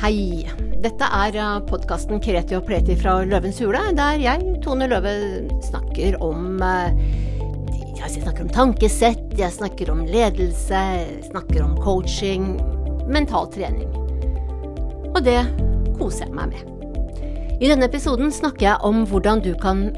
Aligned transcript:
Hei. 0.00 0.48
Dette 0.80 1.04
er 1.12 1.34
podkasten 1.68 2.22
Kreti 2.24 2.54
og 2.56 2.62
Pleti 2.64 2.94
fra 2.96 3.18
Løvens 3.28 3.58
hule, 3.60 3.82
der 3.92 4.22
jeg, 4.22 4.46
Tone 4.64 4.86
Løve, 4.88 5.10
snakker 5.60 6.16
om 6.24 6.62
eh, 6.64 7.02
Jeg 7.98 8.14
snakker 8.14 8.46
om 8.46 8.48
tankesett, 8.48 9.26
jeg 9.36 9.52
snakker 9.52 9.92
om 9.92 10.00
ledelse, 10.08 10.80
jeg 10.94 11.26
snakker 11.26 11.66
om 11.66 11.76
coaching, 11.84 12.48
mental 13.12 13.50
trening. 13.52 13.92
Og 15.12 15.20
det 15.26 15.36
koser 16.00 16.30
jeg 16.30 16.32
meg 16.38 16.56
med. 16.56 17.60
I 17.60 17.68
denne 17.68 17.92
episoden 17.92 18.32
snakker 18.32 18.70
jeg 18.70 18.80
om 18.88 19.04
hvordan 19.04 19.44
du 19.44 19.52
kan 19.60 19.90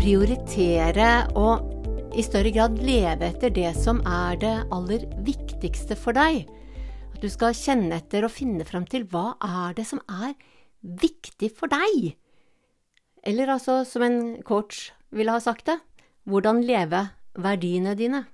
prioritere 0.00 1.12
og 1.36 2.16
i 2.16 2.24
større 2.24 2.56
grad 2.56 2.80
leve 2.80 3.28
etter 3.28 3.52
det 3.52 3.76
som 3.76 4.00
er 4.08 4.40
det 4.40 4.56
aller 4.72 5.04
viktigste 5.28 6.00
for 6.00 6.16
deg. 6.16 6.46
Du 7.24 7.30
skal 7.32 7.54
kjenne 7.56 8.02
etter 8.02 8.26
og 8.26 8.34
finne 8.34 8.66
fram 8.68 8.84
til 8.84 9.06
hva 9.08 9.38
er 9.40 9.72
det 9.78 9.86
som 9.88 10.02
er 10.12 10.34
viktig 10.84 11.48
for 11.56 11.72
deg. 11.72 12.10
Eller 13.24 13.54
altså, 13.54 13.78
som 13.88 14.04
en 14.04 14.18
coach 14.44 14.90
ville 15.08 15.32
ha 15.32 15.40
sagt 15.40 15.70
det, 15.70 15.78
hvordan 16.28 16.60
leve 16.68 17.00
verdiene 17.40 17.94
dine. 17.96 18.26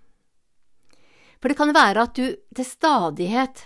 For 1.38 1.52
det 1.52 1.58
kan 1.60 1.70
være 1.76 2.08
at 2.08 2.18
du 2.18 2.34
til 2.34 2.66
stadighet 2.66 3.62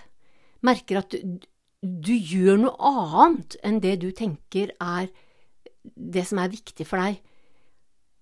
merker 0.60 1.00
at 1.00 1.16
du, 1.16 1.40
du 1.80 2.12
gjør 2.12 2.60
noe 2.60 2.92
annet 2.92 3.56
enn 3.64 3.80
det 3.80 3.96
du 4.04 4.10
tenker 4.12 4.76
er 4.76 5.08
det 5.88 6.28
som 6.28 6.42
er 6.44 6.52
viktig 6.52 6.84
for 6.84 7.00
deg. 7.00 7.16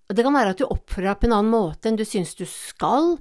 Og 0.07 0.15
Det 0.15 0.23
kan 0.23 0.39
være 0.39 0.55
at 0.55 0.63
du 0.63 0.69
oppfører 0.69 1.11
deg 1.11 1.19
på 1.19 1.27
en 1.27 1.35
annen 1.41 1.51
måte 1.51 1.91
enn 1.91 1.99
du 1.99 2.07
syns 2.07 2.31
du 2.39 2.47
skal, 2.47 3.17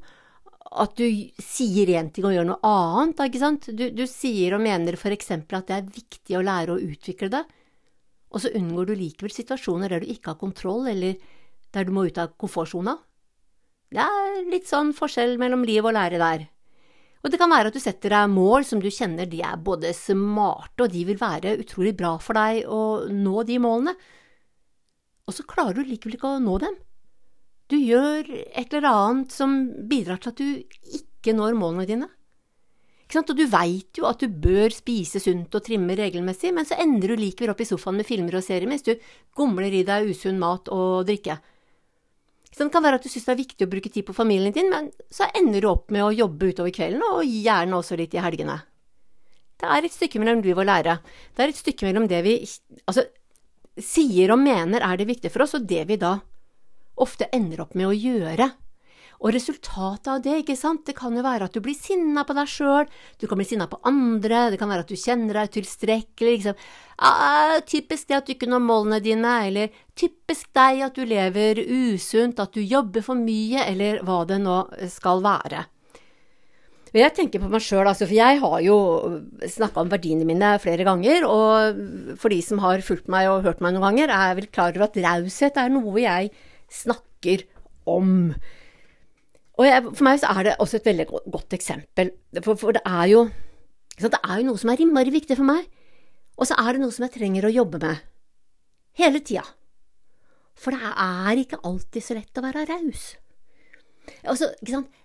at 0.80 0.94
du 0.96 1.06
sier 1.42 1.90
én 1.98 2.10
ting 2.14 2.24
og 2.28 2.34
gjør 2.34 2.48
noe 2.48 2.60
annet. 2.68 3.20
ikke 3.26 3.42
sant? 3.42 3.68
Du, 3.76 3.84
du 3.92 4.04
sier 4.08 4.56
og 4.56 4.64
mener 4.64 4.96
for 5.00 5.14
eksempel 5.14 5.58
at 5.58 5.68
det 5.68 5.78
er 5.78 5.92
viktig 5.98 6.38
å 6.38 6.44
lære 6.46 6.74
å 6.74 6.82
utvikle 6.82 7.30
det, 7.32 7.42
og 8.32 8.40
så 8.40 8.52
unngår 8.56 8.88
du 8.88 8.94
likevel 8.96 9.34
situasjoner 9.34 9.92
der 9.92 10.04
du 10.04 10.12
ikke 10.12 10.32
har 10.32 10.40
kontroll, 10.40 10.86
eller 10.88 11.20
der 11.72 11.88
du 11.88 11.92
må 11.92 12.06
ut 12.08 12.20
av 12.20 12.32
komfortsona. 12.40 12.96
Det 13.92 14.00
er 14.00 14.38
litt 14.48 14.70
sånn 14.70 14.94
forskjell 14.96 15.36
mellom 15.40 15.66
liv 15.68 15.84
og 15.84 15.92
lære 15.96 16.20
der. 16.20 16.46
Og 17.22 17.30
det 17.30 17.38
kan 17.38 17.52
være 17.52 17.70
at 17.70 17.76
du 17.76 17.82
setter 17.82 18.14
deg 18.16 18.32
mål 18.32 18.64
som 18.66 18.80
du 18.82 18.88
kjenner 18.90 19.28
de 19.30 19.42
er 19.46 19.60
både 19.62 19.92
smarte, 19.94 20.86
og 20.86 20.94
de 20.94 21.04
vil 21.06 21.20
være 21.20 21.58
utrolig 21.60 21.92
bra 21.98 22.16
for 22.22 22.38
deg 22.38 22.64
å 22.66 22.80
nå 23.12 23.44
de 23.46 23.60
målene, 23.62 23.94
og 25.22 25.36
så 25.36 25.44
klarer 25.46 25.78
du 25.78 25.86
likevel 25.86 26.16
ikke 26.16 26.32
å 26.32 26.40
nå 26.42 26.56
dem. 26.64 26.74
Du 27.72 27.78
gjør 27.80 28.26
et 28.28 28.74
eller 28.74 28.88
annet 28.90 29.32
som 29.32 29.62
bidrar 29.88 30.20
til 30.20 30.32
at 30.34 30.40
du 30.42 30.98
ikke 30.98 31.32
når 31.32 31.56
målene 31.56 31.88
dine. 31.88 32.08
Og 33.12 33.30
du 33.36 33.44
veit 33.44 33.98
jo 33.98 34.06
at 34.08 34.22
du 34.22 34.28
bør 34.28 34.72
spise 34.72 35.20
sunt 35.20 35.52
og 35.52 35.64
trimme 35.64 35.92
regelmessig, 35.96 36.52
men 36.56 36.64
så 36.68 36.78
ender 36.80 37.12
du 37.12 37.20
likevel 37.20 37.52
opp 37.52 37.60
i 37.60 37.66
sofaen 37.68 37.98
med 38.00 38.08
filmer 38.08 38.38
og 38.38 38.44
serier 38.44 38.68
mens 38.68 38.84
du 38.86 38.94
gomler 39.36 39.72
i 39.72 39.82
deg 39.84 40.08
usunn 40.08 40.40
mat 40.40 40.70
og 40.72 41.04
drikke. 41.08 41.36
Det 42.52 42.68
kan 42.72 42.84
være 42.84 43.00
at 43.00 43.04
du 43.04 43.08
syns 43.12 43.28
det 43.28 43.34
er 43.34 43.40
viktig 43.40 43.66
å 43.66 43.72
bruke 43.72 43.92
tid 43.92 44.06
på 44.08 44.16
familien 44.16 44.52
din, 44.52 44.68
men 44.72 44.90
så 45.12 45.28
ender 45.36 45.64
du 45.64 45.68
opp 45.70 45.92
med 45.92 46.04
å 46.04 46.12
jobbe 46.12 46.52
utover 46.52 46.72
kvelden, 46.72 47.04
og 47.04 47.24
gjerne 47.24 47.78
også 47.78 47.96
litt 48.00 48.16
i 48.16 48.20
helgene. 48.24 48.58
Det 49.60 49.70
er 49.72 49.86
et 49.86 49.94
stykke 49.94 50.20
mellom 50.20 50.42
liv 50.44 50.58
og 50.58 50.68
lære. 50.68 50.98
Det 51.32 51.44
er 51.44 51.52
et 51.52 51.60
stykke 51.60 51.88
mellom 51.88 52.08
det 52.10 52.20
vi 52.26 52.34
altså, 52.88 53.06
sier 53.80 54.32
og 54.34 54.40
mener 54.40 54.84
er 54.84 55.00
det 55.00 55.08
viktige 55.08 55.32
for 55.32 55.44
oss, 55.44 55.56
og 55.56 55.68
det 55.68 55.86
vi 55.88 56.00
da 56.00 56.18
ofte 57.02 57.28
ender 57.34 57.64
opp 57.64 57.76
med 57.78 57.90
å 57.90 57.96
gjøre. 57.96 58.52
Og 59.22 59.30
resultatet 59.36 60.08
av 60.10 60.22
det, 60.24 60.40
ikke 60.40 60.56
sant, 60.58 60.82
det 60.88 60.96
kan 60.98 61.14
jo 61.14 61.22
være 61.22 61.46
at 61.46 61.54
du 61.54 61.60
blir 61.62 61.76
sinna 61.78 62.24
på 62.26 62.34
deg 62.34 62.48
sjøl, 62.50 62.88
du 63.22 63.28
kan 63.30 63.38
bli 63.38 63.46
sinna 63.46 63.68
på 63.70 63.78
andre, 63.86 64.48
det 64.50 64.58
kan 64.58 64.70
være 64.72 64.82
at 64.82 64.90
du 64.90 64.98
kjenner 64.98 65.38
deg 65.38 65.52
utilstrekkelig, 65.52 66.32
liksom. 66.40 66.64
Ah, 67.06 67.60
typisk 67.66 68.10
det 68.10 68.18
at 68.18 68.26
du 68.26 68.34
ikke 68.34 68.50
når 68.50 68.64
målene 68.66 68.98
dine, 69.02 69.36
eller 69.46 69.84
typisk 69.98 70.50
deg 70.58 70.82
at 70.88 70.98
du 70.98 71.06
lever 71.06 71.62
usunt, 71.62 72.42
at 72.42 72.56
du 72.56 72.64
jobber 72.66 73.06
for 73.06 73.18
mye, 73.18 73.62
eller 73.62 74.02
hva 74.02 74.24
det 74.26 74.42
nå 74.42 74.58
skal 74.90 75.22
være. 75.22 75.68
Jeg 76.92 77.14
tenker 77.16 77.40
på 77.40 77.48
meg 77.48 77.62
sjøl, 77.64 77.86
altså, 77.86 78.04
for 78.04 78.12
jeg 78.12 78.42
har 78.42 78.58
jo 78.60 78.78
snakka 79.48 79.80
om 79.80 79.92
verdiene 79.94 80.26
mine 80.28 80.50
flere 80.60 80.84
ganger. 80.84 81.24
Og 81.24 82.18
for 82.20 82.28
de 82.28 82.42
som 82.44 82.60
har 82.60 82.84
fulgt 82.84 83.08
meg 83.12 83.30
og 83.30 83.46
hørt 83.46 83.62
meg 83.64 83.72
noen 83.72 83.86
ganger, 83.86 84.12
er 84.12 84.32
jeg 84.32 84.40
vel 84.42 84.48
klar 84.52 84.76
over 84.76 84.90
at 84.90 84.98
raushet 85.06 85.56
er 85.62 85.72
noe 85.72 85.94
jeg 86.02 86.34
snakker 86.72 87.44
om. 87.88 88.32
Og 89.60 89.68
jeg, 89.68 89.84
for 89.90 90.06
meg 90.06 90.20
så 90.22 90.32
er 90.32 90.48
det 90.48 90.58
også 90.62 90.80
et 90.80 90.88
veldig 90.90 91.06
godt 91.12 91.56
eksempel, 91.56 92.12
for, 92.40 92.56
for 92.58 92.76
det 92.76 92.82
er 92.88 93.08
jo 93.12 93.26
det 94.00 94.18
er 94.24 94.40
jo 94.40 94.46
noe 94.48 94.58
som 94.58 94.72
er 94.72 94.80
innmari 94.80 95.12
viktig 95.12 95.36
for 95.36 95.46
meg, 95.46 95.66
og 96.40 96.48
så 96.48 96.56
er 96.58 96.74
det 96.74 96.82
noe 96.82 96.94
som 96.94 97.04
jeg 97.06 97.14
trenger 97.18 97.46
å 97.46 97.52
jobbe 97.52 97.80
med. 97.82 98.00
Hele 98.98 99.20
tida. 99.20 99.44
For 100.58 100.74
det 100.74 100.94
er 101.04 101.42
ikke 101.42 101.60
alltid 101.68 102.04
så 102.04 102.16
lett 102.16 102.40
å 102.40 102.44
være 102.44 102.64
raus. 102.68 103.04
Altså, 104.26 104.50
ikke 104.60 104.80
sant 104.80 104.98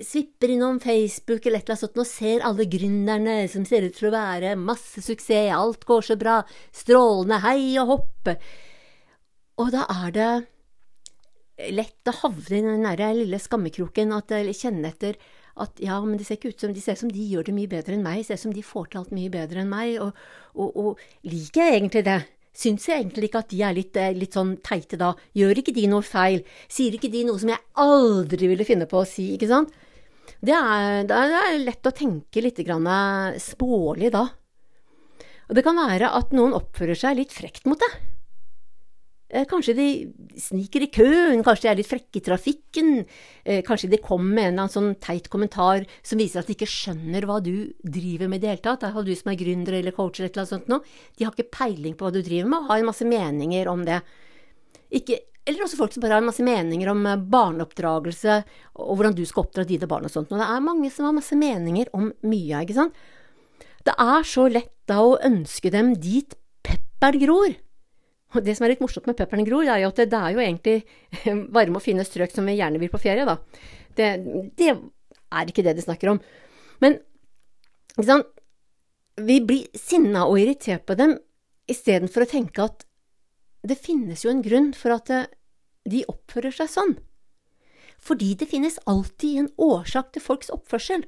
Svipper 0.00 0.48
innom 0.54 0.78
Facebook 0.80 1.44
eller 1.44 1.60
et 1.60 1.66
eller 1.68 1.74
annet 1.74 1.82
sånt 1.82 1.98
og 2.00 2.08
ser 2.08 2.44
alle 2.48 2.64
gründerne 2.72 3.34
som 3.52 3.66
ser 3.68 3.84
ut 3.84 3.92
til 3.98 4.08
å 4.08 4.14
være 4.14 4.54
masse 4.56 5.02
suksess, 5.04 5.50
alt 5.52 5.84
går 5.84 6.06
så 6.06 6.16
bra, 6.16 6.38
strålende, 6.72 7.42
hei 7.44 7.76
og 7.82 7.92
hoppe. 7.92 8.38
Og 9.60 9.68
da 9.74 9.84
er 9.92 10.16
det 10.16 10.30
lett 11.76 12.08
å 12.08 12.16
havne 12.22 12.56
i 12.56 12.64
den 12.64 12.86
der 12.86 13.12
lille 13.18 13.40
skammekroken, 13.42 14.14
at 14.16 14.32
kjenne 14.56 14.88
etter 14.88 15.18
at 15.60 15.80
ja, 15.82 15.98
men 16.00 16.16
det 16.16 16.24
ser 16.26 16.38
ikke 16.38 16.54
ut 16.54 16.62
som 16.62 16.72
de 16.72 16.80
ser 16.80 16.96
som 16.96 17.10
de 17.12 17.24
gjør 17.32 17.50
det 17.50 17.54
mye 17.56 17.68
bedre 17.68 17.96
enn 17.96 18.04
meg, 18.04 18.22
ser 18.24 18.38
som 18.40 18.54
de 18.54 18.64
får 18.64 18.90
til 18.90 19.02
alt 19.02 19.10
mye 19.12 19.32
bedre 19.32 19.60
enn 19.60 19.72
meg, 19.72 19.98
og, 20.00 20.16
og, 20.54 20.78
og 20.80 21.28
liker 21.28 21.66
jeg 21.66 21.80
egentlig 21.80 22.04
det? 22.06 22.20
Syns 22.60 22.86
jeg 22.88 23.02
egentlig 23.02 23.28
ikke 23.28 23.42
at 23.44 23.52
de 23.52 23.60
er 23.62 23.76
litt, 23.76 23.98
eh, 24.00 24.14
litt, 24.16 24.34
sånn 24.34 24.56
teite 24.64 24.98
da? 25.00 25.12
Gjør 25.36 25.60
ikke 25.60 25.74
de 25.76 25.84
noe 25.90 26.06
feil? 26.06 26.40
Sier 26.70 26.96
ikke 26.96 27.12
de 27.12 27.22
noe 27.28 27.38
som 27.40 27.52
jeg 27.52 27.62
aldri 27.82 28.50
ville 28.50 28.66
finne 28.66 28.88
på 28.90 29.02
å 29.02 29.08
si, 29.08 29.28
ikke 29.36 29.50
sant? 29.50 29.74
Det 30.40 30.56
er, 30.56 31.04
det 31.08 31.18
er 31.18 31.58
lett 31.60 31.86
å 31.86 31.94
tenke 31.94 32.42
litt 32.42 32.58
grann 32.64 32.88
spålig 33.42 34.10
da. 34.14 34.24
Og 35.50 35.58
det 35.58 35.66
kan 35.66 35.78
være 35.78 36.10
at 36.16 36.32
noen 36.34 36.56
oppfører 36.56 36.98
seg 36.98 37.18
litt 37.18 37.34
frekt 37.34 37.68
mot 37.68 37.78
deg. 37.80 37.98
Eh, 39.30 39.44
kanskje 39.46 39.76
de 39.78 39.88
sniker 40.42 40.82
i 40.82 40.88
køen, 40.90 41.44
kanskje 41.46 41.68
de 41.68 41.70
er 41.70 41.78
litt 41.78 41.86
frekke 41.86 42.18
i 42.18 42.22
trafikken, 42.26 43.04
eh, 43.44 43.60
kanskje 43.62 43.90
de 43.92 44.00
kommer 44.02 44.34
med 44.34 44.44
en 44.44 44.48
eller 44.48 44.62
annen 44.64 44.74
sånn 44.74 44.96
teit 44.98 45.28
kommentar 45.30 45.86
som 46.02 46.18
viser 46.18 46.40
at 46.40 46.48
de 46.48 46.56
ikke 46.56 46.66
skjønner 46.66 47.22
hva 47.22 47.38
du 47.40 47.70
driver 47.78 48.26
med 48.26 48.40
i 48.40 48.42
det 48.42 48.50
hele 48.50 48.64
tatt. 48.64 48.82
Du 49.06 49.14
som 49.14 49.30
er 49.30 49.38
gründer 49.38 49.78
eller 49.78 49.92
coacher 49.92 50.24
eller 50.24 50.42
noe 50.42 50.50
sånt 50.50 50.66
nå. 50.66 50.82
De 51.16 51.24
har 51.24 51.32
ikke 51.32 51.50
peiling 51.50 51.94
på 51.94 52.08
hva 52.08 52.12
du 52.12 52.22
driver 52.22 52.48
med, 52.48 52.58
og 52.58 52.66
har 52.72 52.78
en 52.78 52.90
masse 52.90 53.06
meninger 53.06 53.68
om 53.68 53.84
det. 53.84 54.00
Ikke, 54.90 55.20
eller 55.46 55.62
også 55.62 55.78
folk 55.78 55.92
som 55.94 56.02
bare 56.02 56.18
har 56.18 56.24
en 56.24 56.30
masse 56.32 56.42
meninger 56.42 56.90
om 56.90 57.06
eh, 57.06 57.16
barneoppdragelse 57.16 58.42
og 58.82 58.96
hvordan 58.96 59.14
du 59.14 59.24
skal 59.24 59.44
oppdra 59.46 59.62
dine 59.64 59.86
barn 59.86 60.10
og 60.10 60.10
sånt. 60.10 60.32
Og 60.32 60.42
det 60.42 60.50
er 60.50 60.66
mange 60.66 60.90
som 60.90 61.06
har 61.06 61.14
masse 61.14 61.38
meninger 61.38 61.86
om 61.94 62.10
mye, 62.26 62.66
ikke 62.66 62.80
sant. 62.82 62.94
Det 63.86 63.94
er 63.94 64.26
så 64.26 64.50
lett 64.50 64.74
da 64.90 65.04
å 65.06 65.20
ønske 65.22 65.70
dem 65.70 65.94
dit 65.94 66.34
pepper 66.66 67.22
gror. 67.22 67.54
Og 68.30 68.44
det 68.46 68.54
som 68.56 68.66
er 68.66 68.74
litt 68.74 68.82
morsomt 68.82 69.08
med 69.10 69.18
pepperen 69.18 69.46
gror, 69.46 69.66
er 69.66 69.82
jo 69.82 69.90
at 69.90 70.02
det, 70.02 70.10
det 70.12 70.18
er 70.20 70.34
jo 70.34 70.42
egentlig 70.44 70.76
varme 71.56 71.80
og 71.80 71.84
fine 71.84 72.06
strøk 72.06 72.34
som 72.34 72.46
vi 72.46 72.58
gjerne 72.60 72.80
vil 72.82 72.92
på 72.92 73.00
ferie, 73.02 73.26
da. 73.26 73.38
Det, 73.98 74.10
det 74.58 74.70
er 74.70 75.50
ikke 75.50 75.64
det 75.66 75.74
de 75.78 75.84
snakker 75.84 76.12
om. 76.12 76.20
Men 76.82 77.00
sånn, 77.98 78.22
vi 79.20 79.40
blir 79.44 79.66
sinna 79.76 80.24
og 80.28 80.38
irritert 80.40 80.86
på 80.88 80.96
dem 80.98 81.18
istedenfor 81.70 82.24
å 82.24 82.30
tenke 82.30 82.64
at 82.64 82.86
det 83.66 83.76
finnes 83.76 84.22
jo 84.24 84.32
en 84.32 84.42
grunn 84.44 84.70
for 84.76 84.94
at 84.94 85.10
de 85.90 86.04
oppfører 86.08 86.54
seg 86.54 86.70
sånn. 86.72 86.94
Fordi 88.00 88.32
det 88.40 88.48
finnes 88.48 88.78
alltid 88.88 89.42
en 89.42 89.50
årsak 89.60 90.14
til 90.14 90.24
folks 90.24 90.52
oppførsel. 90.54 91.04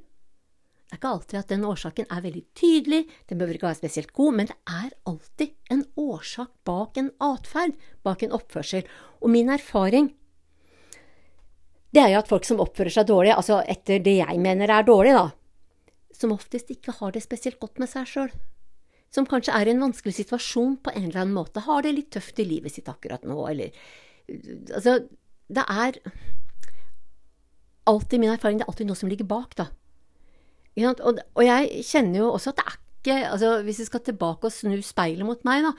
Det 0.93 0.99
er 0.99 1.01
ikke 1.01 1.11
alltid 1.17 1.39
at 1.39 1.49
den 1.49 1.63
årsaken 1.65 2.11
er 2.13 2.21
veldig 2.21 2.41
tydelig, 2.53 2.99
den 3.31 3.39
behøver 3.41 3.57
ikke 3.57 3.69
være 3.71 3.79
spesielt 3.79 4.11
god, 4.13 4.35
men 4.37 4.51
det 4.51 4.57
er 4.69 4.91
alltid 5.09 5.55
en 5.73 5.87
årsak 5.97 6.51
bak 6.69 7.01
en 7.01 7.09
atferd, 7.17 7.79
bak 8.05 8.21
en 8.27 8.35
oppførsel. 8.37 8.85
Og 9.25 9.33
min 9.33 9.49
erfaring 9.49 10.11
det 11.97 12.03
er 12.03 12.13
jo 12.13 12.21
at 12.21 12.29
folk 12.29 12.45
som 12.45 12.61
oppfører 12.61 12.93
seg 12.93 13.09
dårlig, 13.09 13.33
altså 13.33 13.63
etter 13.73 14.05
det 14.05 14.19
jeg 14.19 14.45
mener 14.45 14.69
er 14.69 14.85
dårlig, 14.85 15.17
da, 15.17 15.33
som 16.13 16.37
oftest 16.37 16.69
ikke 16.77 16.93
har 17.01 17.17
det 17.17 17.25
spesielt 17.25 17.61
godt 17.61 17.81
med 17.81 17.89
seg 17.89 18.13
sjøl, 18.13 18.31
som 19.09 19.25
kanskje 19.29 19.57
er 19.57 19.69
i 19.69 19.73
en 19.73 19.85
vanskelig 19.89 20.19
situasjon 20.21 20.77
på 20.85 20.93
en 20.93 21.09
eller 21.09 21.25
annen 21.25 21.37
måte, 21.41 21.65
har 21.65 21.89
det 21.89 21.97
litt 21.97 22.13
tøft 22.13 22.45
i 22.45 22.51
livet 22.53 22.77
sitt 22.77 22.93
akkurat 22.93 23.25
nå, 23.25 23.41
eller 23.49 23.73
Altså, 24.77 25.01
det 25.49 25.65
er 25.69 25.97
alltid 27.89 28.21
min 28.21 28.31
erfaring, 28.37 28.61
det 28.61 28.69
er 28.69 28.71
alltid 28.77 28.93
noe 28.93 29.01
som 29.01 29.09
ligger 29.09 29.27
bak, 29.29 29.57
da. 29.59 29.73
Og, 30.73 31.03
og, 31.37 31.43
jeg 31.45 31.85
kjenner 31.85 32.23
jo 32.23 32.31
også 32.33 32.53
at 32.53 32.61
det 32.61 32.65
er 32.65 32.79
ikke 33.03 33.17
altså 33.29 33.49
Hvis 33.67 33.81
vi 33.83 33.85
skal 33.89 34.01
tilbake 34.07 34.49
og 34.49 34.55
snu 34.55 34.77
speilet 34.87 35.27
mot 35.27 35.41
meg, 35.45 35.67
da. 35.67 35.73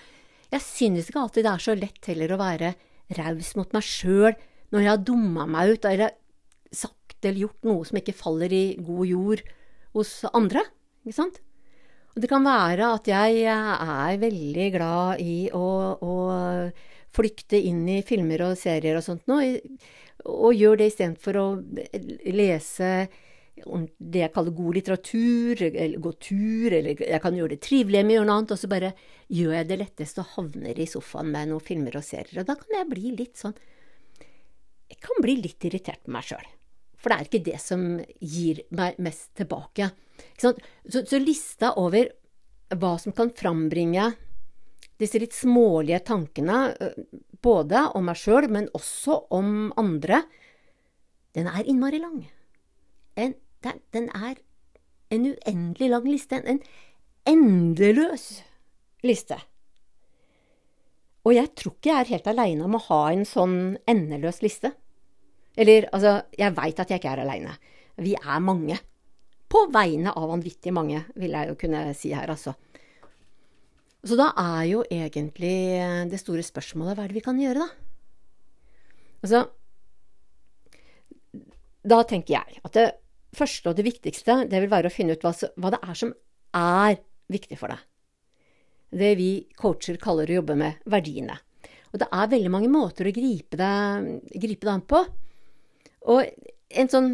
Jeg 0.53 0.61
synes 0.61 1.07
ikke 1.09 1.21
alltid 1.23 1.47
det 1.47 1.53
er 1.53 1.63
så 1.65 1.75
lett 1.77 2.09
heller 2.11 2.33
å 2.35 2.41
være 2.41 2.73
raus 3.17 3.53
mot 3.57 3.71
meg 3.73 3.85
sjøl 3.87 4.35
når 4.73 4.83
jeg 4.83 4.91
har 4.91 5.05
dumma 5.05 5.47
meg 5.49 5.73
ut 5.73 5.87
eller 5.87 6.13
sagt 6.73 7.25
eller 7.25 7.45
gjort 7.45 7.65
noe 7.67 7.87
som 7.87 7.97
ikke 7.99 8.15
faller 8.17 8.53
i 8.53 8.63
god 8.81 9.07
jord 9.07 9.43
hos 9.97 10.11
andre. 10.33 10.63
Ikke 11.05 11.17
sant? 11.17 11.39
Og 12.13 12.21
det 12.21 12.29
kan 12.29 12.45
være 12.45 12.91
at 12.97 13.09
jeg 13.09 13.45
er 13.49 14.21
veldig 14.21 14.67
glad 14.75 15.21
i 15.23 15.37
å, 15.55 15.67
å 15.97 16.15
flykte 17.13 17.57
inn 17.57 17.85
i 17.89 18.01
filmer 18.05 18.45
og 18.49 18.57
serier 18.59 18.99
og 18.99 19.05
sånt 19.05 19.25
noe, 19.29 19.55
og 20.29 20.53
gjør 20.53 20.79
det 20.79 20.91
istedenfor 20.91 21.39
å 21.41 21.47
lese 22.33 22.91
det 23.53 24.23
jeg 24.23 24.33
kaller 24.33 24.55
god 24.57 24.77
litteratur, 24.77 25.61
eller 25.61 25.99
gå 26.01 26.11
tur, 26.17 26.73
eller 26.73 27.03
jeg 27.05 27.21
kan 27.21 27.35
gjøre 27.37 27.53
det 27.53 27.61
trivelig 27.63 28.01
med 28.01 28.15
å 28.15 28.17
gjøre 28.17 28.29
noe 28.29 28.37
annet, 28.39 28.55
og 28.55 28.59
så 28.59 28.69
bare 28.71 28.93
gjør 29.29 29.53
jeg 29.57 29.69
det 29.69 29.77
letteste 29.83 30.23
og 30.23 30.33
havner 30.37 30.81
i 30.81 30.89
sofaen 30.89 31.29
med 31.33 31.51
noen 31.51 31.63
filmer 31.63 31.99
og 31.99 32.05
serier. 32.07 32.41
Og 32.41 32.49
da 32.49 32.57
kan 32.59 32.79
jeg 32.79 32.89
bli 32.89 33.13
litt 33.19 33.39
sånn 33.39 33.55
Jeg 34.93 34.99
kan 35.01 35.23
bli 35.23 35.37
litt 35.41 35.65
irritert 35.65 36.03
på 36.05 36.13
meg 36.13 36.27
sjøl. 36.27 36.49
For 37.01 37.11
det 37.11 37.15
er 37.15 37.27
ikke 37.27 37.45
det 37.45 37.59
som 37.59 37.81
gir 38.21 38.61
meg 38.71 38.99
mest 39.03 39.33
tilbake. 39.35 39.89
Så, 40.39 40.53
så, 40.87 41.17
lista 41.19 41.73
over 41.81 42.11
hva 42.77 42.93
som 43.01 43.15
kan 43.15 43.31
frambringe 43.35 44.11
disse 45.01 45.19
litt 45.19 45.33
smålige 45.35 45.99
tankene, 46.07 46.59
både 47.43 47.87
om 47.97 48.05
meg 48.07 48.19
sjøl, 48.21 48.47
men 48.53 48.69
også 48.77 49.17
om 49.35 49.73
andre, 49.79 50.21
den 51.35 51.49
er 51.49 51.67
innmari 51.67 51.99
lang. 51.99 52.21
En, 53.19 53.35
den, 53.63 53.79
den, 53.95 54.09
er 54.13 54.39
en 55.13 55.27
uendelig 55.31 55.89
lang 55.89 56.07
liste. 56.09 56.39
En 56.43 56.61
endeløs 57.29 58.27
liste. 59.03 59.39
Og 61.23 61.35
jeg 61.37 61.53
tror 61.55 61.77
ikke 61.77 61.91
jeg 61.91 62.01
er 62.01 62.11
helt 62.17 62.31
aleine 62.33 62.65
om 62.65 62.75
å 62.75 62.85
ha 62.89 63.03
en 63.13 63.23
sånn 63.27 63.57
endeløs 63.89 64.41
liste. 64.43 64.73
Eller, 65.55 65.87
altså, 65.93 66.17
jeg 66.35 66.55
veit 66.57 66.81
at 66.81 66.91
jeg 66.91 66.99
ikke 66.99 67.13
er 67.13 67.23
aleine. 67.23 67.55
Vi 68.01 68.15
er 68.17 68.43
mange. 68.43 68.79
På 69.53 69.67
vegne 69.71 70.11
av 70.17 70.31
vanvittig 70.31 70.73
mange, 70.73 71.03
vil 71.19 71.35
jeg 71.37 71.51
jo 71.51 71.57
kunne 71.61 71.85
si 71.95 72.11
her, 72.15 72.31
altså. 72.33 72.55
Så 74.03 74.17
da 74.19 74.33
er 74.35 74.63
jo 74.67 74.81
egentlig 74.91 75.55
det 76.11 76.19
store 76.19 76.43
spørsmålet 76.43 76.97
hva 76.97 77.05
er 77.05 77.13
det 77.13 77.19
vi 77.21 77.23
kan 77.23 77.39
gjøre, 77.39 77.63
da? 77.63 77.69
Altså 79.23 79.45
Da 81.87 82.01
tenker 82.07 82.35
jeg 82.35 82.59
at 82.63 82.75
det 82.75 82.89
første 83.33 83.71
og 83.71 83.77
det 83.77 83.87
viktigste, 83.87 84.43
det 84.49 84.61
vil 84.61 84.71
være 84.71 84.89
å 84.89 84.93
finne 84.93 85.15
ut 85.15 85.25
hva, 85.25 85.33
hva 85.33 85.73
det 85.73 85.81
er 85.81 85.97
som 85.97 86.13
er 86.57 86.99
viktig 87.33 87.57
for 87.59 87.73
deg. 87.73 87.81
Det 88.93 89.13
vi 89.17 89.29
coacher 89.57 89.97
kaller 90.01 90.29
å 90.29 90.39
jobbe 90.41 90.57
med 90.59 90.85
verdiene. 90.89 91.39
Og 91.93 92.01
det 92.01 92.09
er 92.13 92.29
veldig 92.29 92.51
mange 92.53 92.69
måter 92.73 93.09
å 93.09 93.13
gripe 93.13 93.57
det, 93.57 93.73
gripe 94.41 94.65
det 94.65 94.73
an 94.73 94.85
på. 94.89 95.01
Og 96.13 96.25
en 96.73 96.89
sånn 96.89 97.11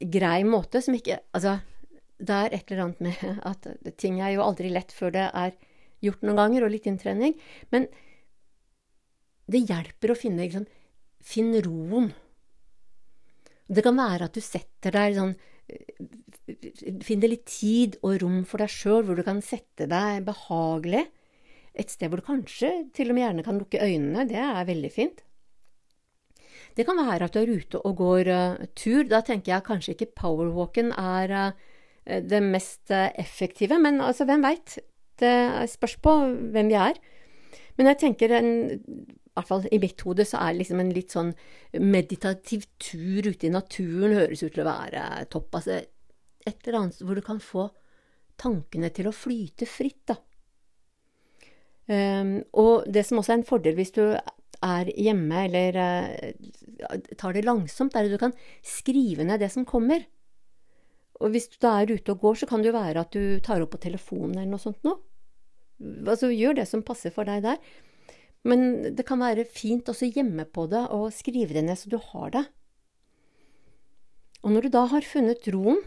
grei 0.00 0.40
måte 0.48 0.80
som 0.82 0.96
ikke 0.96 1.20
Altså, 1.36 1.58
det 2.18 2.36
er 2.36 2.54
et 2.56 2.70
eller 2.70 2.84
annet 2.84 3.02
med 3.04 3.42
at 3.48 3.68
ting 4.00 4.20
er 4.20 4.34
jo 4.34 4.44
aldri 4.44 4.72
lett 4.72 4.92
før 4.92 5.12
det 5.14 5.28
er 5.28 5.54
gjort 6.04 6.24
noen 6.24 6.40
ganger, 6.40 6.64
og 6.64 6.72
litt 6.72 6.88
inntrening. 6.88 7.36
Men 7.72 7.86
det 9.50 9.64
hjelper 9.68 10.12
å 10.12 10.18
finne 10.18 10.44
liksom, 10.44 10.68
Finn 11.20 11.52
roen. 11.60 12.06
Det 13.70 13.84
kan 13.86 13.98
være 13.98 14.26
at 14.26 14.34
du 14.34 14.42
setter 14.42 14.94
deg 14.96 15.16
sånn 15.18 15.34
Finn 17.06 17.22
litt 17.22 17.44
tid 17.46 17.96
og 18.02 18.16
rom 18.24 18.40
for 18.48 18.58
deg 18.58 18.72
sjøl, 18.72 19.04
hvor 19.06 19.14
du 19.14 19.22
kan 19.22 19.38
sette 19.44 19.86
deg 19.86 20.24
behagelig. 20.26 21.04
Et 21.78 21.92
sted 21.92 22.10
hvor 22.10 22.18
du 22.18 22.26
kanskje 22.26 22.70
til 22.96 23.12
og 23.12 23.14
med 23.14 23.22
gjerne 23.22 23.44
kan 23.46 23.60
lukke 23.60 23.78
øynene. 23.78 24.26
Det 24.26 24.40
er 24.42 24.66
veldig 24.66 24.90
fint. 24.90 25.22
Det 26.74 26.86
kan 26.88 26.98
være 26.98 27.28
at 27.28 27.36
du 27.36 27.40
er 27.40 27.52
ute 27.54 27.80
og 27.86 27.96
går 28.00 28.30
uh, 28.34 28.66
tur. 28.74 29.04
Da 29.06 29.22
tenker 29.26 29.54
jeg 29.54 29.66
kanskje 29.68 29.94
ikke 29.94 30.10
powerwalken 30.18 30.90
er 30.98 31.36
uh, 31.36 32.18
det 32.26 32.42
mest 32.42 32.90
uh, 32.90 33.08
effektive, 33.14 33.78
men 33.78 34.00
altså, 34.02 34.26
hvem 34.26 34.42
veit? 34.42 34.78
Det 35.20 35.34
spørs 35.70 35.96
på 36.02 36.16
hvem 36.50 36.70
vi 36.70 36.78
er. 36.80 36.98
Men 37.78 37.92
jeg 37.92 38.00
tenker 38.02 38.34
en, 38.38 38.52
hvert 39.38 39.48
fall 39.48 39.66
i 39.70 39.78
mitt 39.82 40.02
hode 40.06 40.26
så 40.26 40.40
er 40.42 40.52
det 40.52 40.62
liksom 40.62 40.80
en 40.82 40.92
litt 40.94 41.14
sånn 41.14 41.30
meditativ 41.78 42.66
tur 42.82 43.28
ute 43.30 43.46
i 43.46 43.52
naturen 43.54 44.16
høres 44.18 44.42
ut 44.42 44.54
til 44.54 44.64
å 44.64 44.70
være 44.70 45.04
topp. 45.32 45.60
Altså 45.60 45.78
et 45.80 46.66
eller 46.66 46.80
annet 46.80 47.00
hvor 47.04 47.18
du 47.18 47.24
kan 47.24 47.40
få 47.42 47.68
tankene 48.40 48.90
til 48.96 49.10
å 49.10 49.14
flyte 49.14 49.68
fritt, 49.68 50.02
da. 50.10 50.16
Um, 51.90 52.36
og 52.54 52.86
det 52.86 53.02
som 53.06 53.18
også 53.18 53.32
er 53.34 53.40
en 53.40 53.48
fordel 53.48 53.74
hvis 53.74 53.90
du 53.96 54.04
er 54.06 54.90
hjemme 54.94 55.40
eller 55.48 55.78
uh, 55.80 56.94
tar 57.18 57.34
det 57.34 57.42
langsomt, 57.46 57.96
er 57.96 58.06
at 58.06 58.14
du 58.14 58.20
kan 58.20 58.34
skrive 58.62 59.26
ned 59.26 59.42
det 59.42 59.50
som 59.52 59.66
kommer. 59.68 60.04
Og 61.20 61.34
hvis 61.34 61.50
du 61.52 61.58
da 61.60 61.76
er 61.80 61.90
ute 61.90 62.14
og 62.14 62.22
går, 62.22 62.40
så 62.40 62.48
kan 62.48 62.62
det 62.62 62.70
jo 62.70 62.78
være 62.78 63.04
at 63.04 63.12
du 63.12 63.40
tar 63.44 63.60
opp 63.60 63.74
på 63.74 63.82
telefonen 63.82 64.38
eller 64.38 64.54
noe 64.54 64.62
sånt 64.62 64.80
noe. 64.86 65.00
Altså 66.08 66.30
gjør 66.32 66.60
det 66.60 66.68
som 66.68 66.84
passer 66.84 67.12
for 67.12 67.28
deg 67.28 67.42
der. 67.44 67.58
Men 68.48 68.94
det 68.96 69.04
kan 69.08 69.20
være 69.20 69.44
fint 69.44 69.88
også 69.92 70.08
hjemme 70.08 70.46
på 70.48 70.64
det 70.70 70.86
og 70.94 71.10
skrive 71.12 71.52
det 71.52 71.64
ned 71.66 71.76
så 71.76 71.90
du 71.92 71.98
har 72.00 72.32
det. 72.36 72.44
Og 74.40 74.54
når 74.54 74.64
du 74.66 74.72
da 74.72 74.86
har 74.88 75.04
funnet 75.04 75.48
roen, 75.52 75.82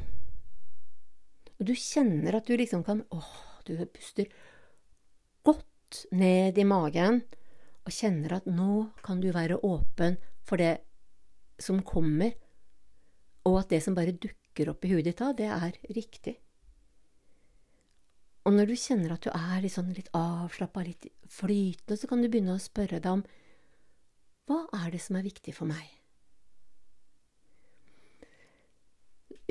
og 1.57 1.65
du 1.65 1.73
kjenner 1.77 2.38
at 2.38 2.50
du 2.50 2.53
liksom 2.59 2.83
kan 2.85 3.01
åh, 3.13 3.31
du 3.65 3.73
puster 3.89 4.29
godt 5.47 6.05
ned 6.13 6.57
i 6.59 6.65
magen 6.67 7.23
og 7.83 7.94
kjenner 7.94 8.38
at 8.38 8.47
nå 8.47 8.89
kan 9.03 9.21
du 9.23 9.31
være 9.33 9.59
åpen 9.65 10.19
for 10.45 10.61
det 10.61 10.77
som 11.61 11.81
kommer, 11.85 12.33
og 13.47 13.63
at 13.63 13.73
det 13.73 13.81
som 13.83 13.95
bare 13.95 14.15
dukker 14.15 14.71
opp 14.71 14.85
i 14.85 14.94
huet 14.94 15.07
ditt 15.07 15.19
da, 15.19 15.33
det 15.35 15.50
er 15.50 15.77
riktig. 15.95 16.38
Og 18.43 18.55
når 18.57 18.69
du 18.69 18.75
kjenner 18.75 19.15
at 19.15 19.23
du 19.23 19.31
er 19.31 19.63
litt, 19.63 19.73
sånn 19.75 19.93
litt 19.95 20.11
avslappa, 20.17 20.83
litt 20.83 21.07
flytende, 21.31 21.97
så 21.99 22.09
kan 22.09 22.23
du 22.23 22.27
begynne 22.27 22.57
å 22.57 22.61
spørre 22.61 22.99
deg 22.99 23.19
om 23.19 23.25
hva 24.51 24.65
er 24.83 24.91
det 24.91 24.99
som 24.99 25.15
er 25.15 25.23
viktig 25.23 25.53
for 25.55 25.69
meg? 25.69 25.85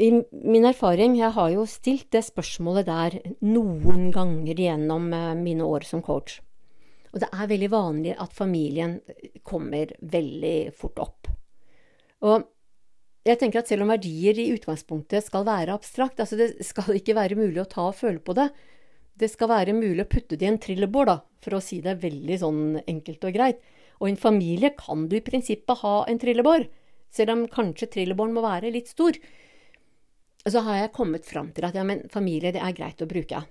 I 0.00 0.08
min 0.12 0.64
erfaring, 0.68 1.16
jeg 1.16 1.32
har 1.36 1.50
jo 1.52 1.64
stilt 1.68 2.10
det 2.12 2.24
spørsmålet 2.24 2.88
der 2.88 3.16
noen 3.44 4.10
ganger 4.12 4.60
gjennom 4.60 5.10
eh, 5.16 5.32
mine 5.36 5.64
år 5.68 5.84
som 5.88 6.04
coach. 6.04 6.38
Og 7.12 7.20
det 7.20 7.28
er 7.28 7.50
veldig 7.50 7.70
vanlig 7.72 8.14
at 8.20 8.32
familien 8.32 8.98
kommer 9.44 9.92
veldig 10.00 10.72
fort 10.76 11.00
opp. 11.04 11.28
Og 12.24 12.46
jeg 13.28 13.38
tenker 13.38 13.60
at 13.60 13.68
selv 13.70 13.84
om 13.84 13.92
verdier 13.92 14.38
i 14.40 14.50
utgangspunktet 14.54 15.28
skal 15.28 15.44
være 15.46 15.76
abstrakt, 15.76 16.20
altså 16.24 16.40
det 16.40 16.64
skal 16.66 16.96
ikke 16.98 17.16
være 17.18 17.38
mulig 17.38 17.60
å 17.62 17.68
ta 17.68 17.90
og 17.90 17.98
føle 17.98 18.22
på 18.24 18.34
det, 18.38 18.48
det 19.18 19.28
skal 19.30 19.50
være 19.52 19.76
mulig 19.76 20.04
å 20.04 20.10
putte 20.10 20.38
det 20.38 20.46
i 20.46 20.50
en 20.50 20.60
trillebår, 20.62 21.08
da, 21.08 21.16
for 21.44 21.58
å 21.58 21.62
si 21.62 21.80
det 21.84 22.00
veldig 22.02 22.38
sånn 22.40 22.62
enkelt 22.86 23.26
og 23.28 23.36
greit. 23.36 23.62
Og 24.00 24.08
i 24.08 24.14
en 24.14 24.20
familie 24.20 24.72
kan 24.78 25.06
du 25.08 25.18
i 25.18 25.24
prinsippet 25.24 25.82
ha 25.84 25.96
en 26.10 26.20
trillebår, 26.20 26.66
selv 27.12 27.34
om 27.34 27.46
kanskje 27.50 27.90
trillebåren 27.92 28.34
må 28.34 28.44
være 28.44 28.72
litt 28.74 28.90
stor. 28.90 29.18
Så 30.42 30.62
har 30.66 30.80
jeg 30.80 30.94
kommet 30.96 31.28
fram 31.28 31.52
til 31.54 31.68
at 31.68 31.76
ja, 31.78 31.84
men 31.86 32.06
familie, 32.10 32.54
det 32.54 32.62
er 32.64 32.74
greit 32.74 33.04
å 33.04 33.10
bruke. 33.10 33.44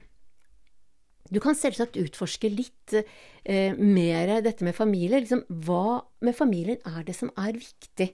Du 1.32 1.40
kan 1.40 1.56
selvsagt 1.56 1.96
utforske 2.02 2.50
litt 2.52 2.96
eh, 2.98 3.78
mer 3.78 4.42
dette 4.44 4.66
med 4.68 4.76
familie. 4.76 5.22
Liksom, 5.22 5.46
hva 5.64 6.02
med 6.26 6.36
familien 6.36 6.82
er 6.90 7.06
det 7.08 7.16
som 7.16 7.32
er 7.40 7.56
viktig? 7.56 8.10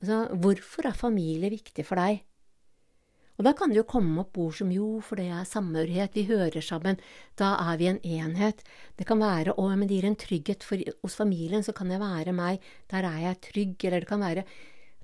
Altså, 0.00 0.22
hvorfor 0.40 0.88
er 0.88 0.96
familie 0.96 1.52
viktig 1.52 1.84
for 1.84 2.00
deg? 2.00 2.22
Og 3.40 3.46
da 3.46 3.54
kan 3.56 3.72
det 3.72 3.78
jo 3.78 3.86
komme 3.88 4.20
opp 4.20 4.36
ord 4.36 4.58
som 4.58 4.68
jo, 4.68 4.98
for 5.00 5.16
det 5.16 5.30
er 5.32 5.46
samhørighet, 5.48 6.12
vi 6.12 6.26
hører 6.28 6.60
sammen, 6.60 6.98
da 7.40 7.54
er 7.70 7.78
vi 7.80 7.86
en 7.88 8.00
enhet. 8.04 8.60
Det 9.00 9.06
kan 9.08 9.22
være 9.22 9.54
å, 9.56 9.64
men 9.72 9.88
det 9.88 9.96
gir 9.96 10.08
en 10.10 10.18
trygghet 10.20 10.66
for, 10.66 10.82
hos 11.00 11.16
familien, 11.16 11.64
så 11.64 11.72
kan 11.72 11.88
jeg 11.88 12.02
være 12.02 12.34
meg, 12.36 12.60
der 12.92 13.08
er 13.08 13.22
jeg 13.24 13.40
trygg, 13.48 13.86
eller 13.88 14.04
det 14.04 14.10
kan 14.10 14.26
være 14.26 14.44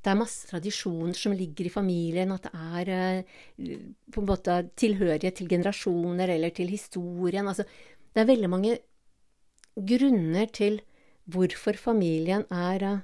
det 0.06 0.12
er 0.12 0.18
masse 0.20 0.46
tradisjoner 0.46 1.16
som 1.18 1.32
ligger 1.34 1.66
i 1.66 1.72
familien, 1.72 2.30
at 2.30 2.44
det 2.44 2.52
er 2.54 2.90
eh, 2.94 3.78
på 4.14 4.22
en 4.22 4.28
måte 4.28 4.60
tilhørighet 4.78 5.34
til 5.40 5.48
generasjoner 5.50 6.30
eller 6.36 6.52
til 6.54 6.70
historien. 6.70 7.48
Altså, 7.50 7.64
det 8.14 8.22
er 8.22 8.28
veldig 8.28 8.50
mange 8.52 8.76
grunner 9.74 10.46
til 10.54 10.78
hvorfor 11.26 11.74
familien 11.80 12.44
er 12.54 12.84
uh, 12.86 13.02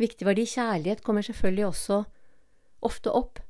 viktig 0.00 0.24
verdi. 0.24 0.46
Kjærlighet 0.48 1.04
kommer 1.04 1.26
selvfølgelig 1.26 1.66
også 1.66 1.98
ofte 2.88 3.12
opp. 3.12 3.42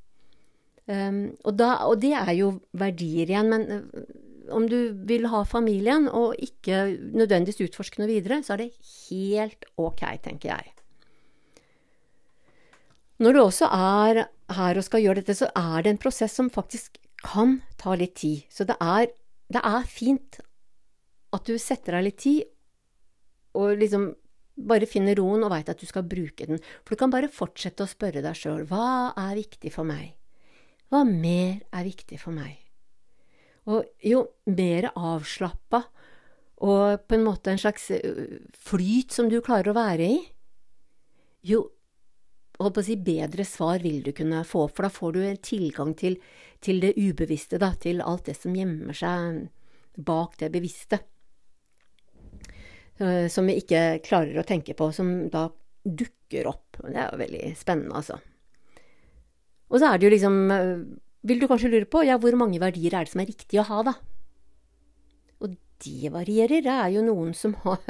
Um, 0.87 1.35
og, 1.43 1.57
da, 1.59 1.73
og, 1.89 1.99
det 1.99 2.13
er 2.15 2.31
jo 2.39 2.53
verdier 2.79 3.27
igjen, 3.27 3.51
men 3.51 3.65
uh, 3.67 4.05
om 4.55 4.69
du 4.71 4.93
vil 5.09 5.27
ha 5.33 5.43
familien 5.49 6.07
og 6.07 6.37
ikke 6.39 6.85
nødvendigvis 7.17 7.65
utforske 7.67 7.99
noe 7.99 8.11
videre, 8.11 8.39
så 8.47 8.55
er 8.55 8.63
det 8.63 8.73
helt 9.09 9.67
ok, 9.83 10.05
tenker 10.23 10.53
jeg. 10.53 10.73
Når 13.19 13.33
du 13.33 13.41
også 13.41 13.69
er 13.73 14.27
her 14.57 14.79
og 14.79 14.85
skal 14.87 15.03
gjøre 15.03 15.23
dette, 15.23 15.35
så 15.39 15.49
er 15.57 15.83
det 15.83 15.95
en 15.95 16.03
prosess 16.03 16.37
som 16.37 16.53
faktisk 16.53 17.01
kan 17.25 17.61
ta 17.81 17.97
litt 17.99 18.15
tid. 18.21 18.45
Så 18.53 18.67
det 18.69 18.77
er, 18.83 19.09
det 19.51 19.63
er 19.65 19.89
fint 19.89 20.39
at 21.35 21.49
du 21.49 21.57
setter 21.61 21.97
deg 21.97 22.07
litt 22.11 22.21
tid, 22.23 22.45
og 23.57 23.81
liksom 23.81 24.11
bare 24.57 24.89
finner 24.89 25.17
roen 25.19 25.45
og 25.45 25.53
veit 25.53 25.69
at 25.73 25.81
du 25.81 25.89
skal 25.89 26.07
bruke 26.09 26.47
den. 26.49 26.61
For 26.85 26.95
du 26.95 27.01
kan 27.01 27.13
bare 27.13 27.33
fortsette 27.33 27.85
å 27.85 27.91
spørre 27.91 28.23
deg 28.25 28.39
sjøl 28.39 28.65
hva 28.69 29.13
er 29.17 29.37
viktig 29.41 29.73
for 29.75 29.89
meg? 29.89 30.16
Hva 30.91 31.03
mer 31.07 31.61
er 31.75 31.87
viktig 31.87 32.19
for 32.23 32.37
meg? 32.37 32.59
Og 33.67 33.87
jo 34.07 34.23
mer 34.47 34.93
avslappa 34.95 35.83
og 36.65 37.03
på 37.05 37.17
en 37.17 37.25
måte 37.27 37.53
en 37.53 37.61
slags 37.61 37.91
flyt 38.65 39.13
som 39.13 39.29
du 39.29 39.41
klarer 39.45 39.73
å 39.73 39.77
være 39.77 40.07
i, 40.09 40.21
jo 41.47 41.67
holdt 42.57 42.79
på 42.79 42.81
å 42.81 42.87
si, 42.87 42.97
bedre 42.97 43.45
svar 43.45 43.83
vil 43.85 44.01
du 44.07 44.15
kunne 44.17 44.41
få, 44.49 44.65
for 44.73 44.87
da 44.87 44.93
får 44.93 45.13
du 45.13 45.21
en 45.27 45.43
tilgang 45.45 45.93
til, 45.99 46.17
til 46.65 46.81
det 46.81 46.95
ubevisste, 46.97 47.61
da, 47.61 47.75
til 47.77 48.01
alt 48.01 48.31
det 48.31 48.39
som 48.39 48.57
gjemmer 48.57 48.97
seg 48.97 49.45
bak 49.97 50.39
det 50.41 50.49
bevisste. 50.55 51.03
Som 52.97 53.51
vi 53.51 53.59
ikke 53.61 54.01
klarer 54.07 54.41
å 54.41 54.47
tenke 54.49 54.73
på, 54.77 54.89
som 54.97 55.29
da 55.33 55.51
dukker 55.85 56.49
opp. 56.49 56.81
Det 56.81 56.97
er 56.97 57.13
jo 57.13 57.21
veldig 57.21 57.45
spennende, 57.61 58.01
altså. 58.01 58.17
Og 59.71 59.81
så 59.81 59.91
er 59.91 59.99
det 59.99 60.07
jo 60.07 60.13
liksom 60.15 60.37
eh, 60.55 60.85
Vil 61.27 61.41
du 61.43 61.49
kanskje 61.51 61.73
lure 61.73 61.89
på 61.91 62.05
ja, 62.07 62.19
hvor 62.23 62.37
mange 62.39 62.61
verdier 62.63 62.95
er 62.95 63.07
det 63.07 63.13
som 63.13 63.23
er 63.23 63.31
riktig 63.31 63.59
å 63.61 63.67
ha, 63.67 63.83
da? 63.89 63.95
Og 65.43 65.57
det 65.83 66.13
varierer. 66.15 66.63
Det 66.63 66.77
er 66.77 66.93
jo 66.95 67.07
noen 67.07 67.35
som 67.35 67.57
har 67.65 67.83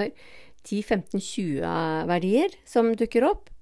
10-15-20 0.66 1.60
verdier 2.08 2.56
som 2.66 2.94
dukker 2.98 3.26
opp 3.28 3.52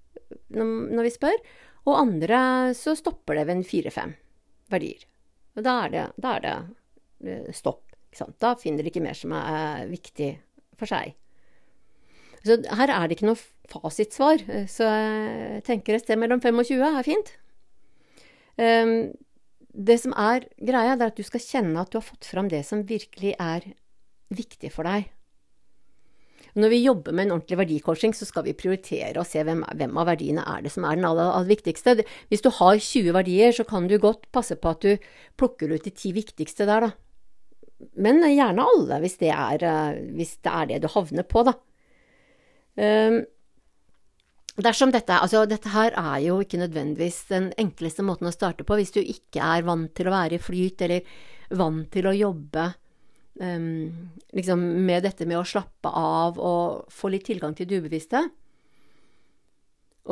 når 0.55 1.05
vi 1.05 1.11
spør, 1.13 1.37
og 1.85 1.99
andre 1.99 2.39
så 2.75 2.95
stopper 2.97 3.37
det 3.39 3.45
ved 3.51 3.61
4-5 3.69 4.15
verdier. 4.73 5.03
Og 5.55 5.67
da 5.67 5.75
er 5.85 5.93
det, 5.93 6.05
da 6.19 6.33
er 6.39 6.45
det 6.45 6.55
eh, 7.29 7.51
stopp. 7.55 7.83
Da 8.43 8.55
finner 8.59 8.87
de 8.87 8.93
ikke 8.93 9.03
mer 9.05 9.19
som 9.19 9.35
er 9.37 9.85
viktig 9.91 10.31
for 10.79 10.91
seg. 10.91 11.15
Så 12.45 12.59
her 12.79 12.93
er 12.93 13.09
det 13.09 13.17
ikke 13.17 13.29
noe 13.29 13.41
fasitsvar. 13.71 14.43
Så 14.71 14.87
jeg 14.87 15.65
tenker 15.67 15.97
et 15.97 16.05
sted 16.05 16.21
mellom 16.21 16.43
25 16.45 16.83
er 16.85 17.07
fint. 17.07 17.33
Um, 18.61 19.13
det 19.75 19.99
som 20.05 20.15
er 20.15 20.47
greia, 20.63 20.95
det 20.95 21.09
er 21.09 21.13
at 21.13 21.19
du 21.19 21.27
skal 21.27 21.43
kjenne 21.43 21.83
at 21.83 21.91
du 21.91 21.99
har 21.99 22.07
fått 22.07 22.29
fram 22.29 22.49
det 22.51 22.63
som 22.67 22.85
virkelig 22.87 23.35
er 23.43 23.67
viktig 24.35 24.71
for 24.75 24.87
deg. 24.87 25.11
Når 26.55 26.71
vi 26.71 26.85
jobber 26.85 27.15
med 27.15 27.27
en 27.27 27.35
ordentlig 27.35 27.59
verdicoaching, 27.59 28.13
så 28.15 28.29
skal 28.29 28.45
vi 28.47 28.55
prioritere 28.55 29.19
og 29.19 29.27
se 29.27 29.43
hvem, 29.43 29.65
hvem, 29.75 29.97
av 29.99 30.07
verdiene 30.07 30.45
er 30.47 30.63
det 30.63 30.71
som 30.71 30.87
er 30.87 31.01
den 31.01 31.07
aller, 31.09 31.33
aller, 31.35 31.51
viktigste. 31.51 31.97
Hvis 32.31 32.45
du 32.45 32.51
har 32.55 32.79
20 32.79 33.11
verdier, 33.17 33.51
så 33.57 33.67
kan 33.67 33.89
du 33.91 33.97
godt 33.99 34.29
passe 34.35 34.55
på 34.55 34.71
at 34.71 34.87
du 34.87 35.09
plukker 35.41 35.75
ut 35.75 35.83
de 35.83 35.91
ti 35.91 36.13
viktigste 36.15 36.69
der, 36.71 36.87
da. 36.87 37.89
Men 37.99 38.23
gjerne 38.23 38.69
alle, 38.71 39.01
hvis 39.03 39.19
det 39.19 39.33
er, 39.35 39.67
eh, 39.67 39.99
hvis 40.15 40.37
det, 40.47 40.53
er 40.53 40.71
det 40.71 40.83
du 40.85 40.93
havner 40.95 41.27
på, 41.27 41.43
da. 41.51 41.57
Dersom 44.55 44.93
dette, 44.95 45.17
altså 45.19 45.43
dette 45.51 45.73
her 45.75 45.97
er 45.99 46.21
jo 46.23 46.37
ikke 46.45 46.61
nødvendigvis 46.61 47.25
den 47.27 47.49
enkleste 47.59 48.05
måten 48.07 48.29
å 48.31 48.35
starte 48.35 48.63
på 48.67 48.77
hvis 48.79 48.95
du 48.95 49.01
ikke 49.03 49.43
er 49.43 49.65
vant 49.67 49.91
til 49.99 50.07
å 50.07 50.15
være 50.15 50.39
i 50.39 50.43
flyt, 50.43 50.85
eller 50.87 51.03
vant 51.59 51.89
til 51.91 52.07
å 52.07 52.15
jobbe 52.15 52.69
um, 53.43 53.91
liksom 54.31 54.63
med 54.87 55.03
dette 55.09 55.27
med 55.27 55.41
å 55.41 55.49
slappe 55.49 55.91
av 55.91 56.39
og 56.39 56.85
få 56.95 57.11
litt 57.11 57.27
tilgang 57.27 57.57
til 57.59 57.67
det 57.67 57.81
ubevisste. 57.83 58.23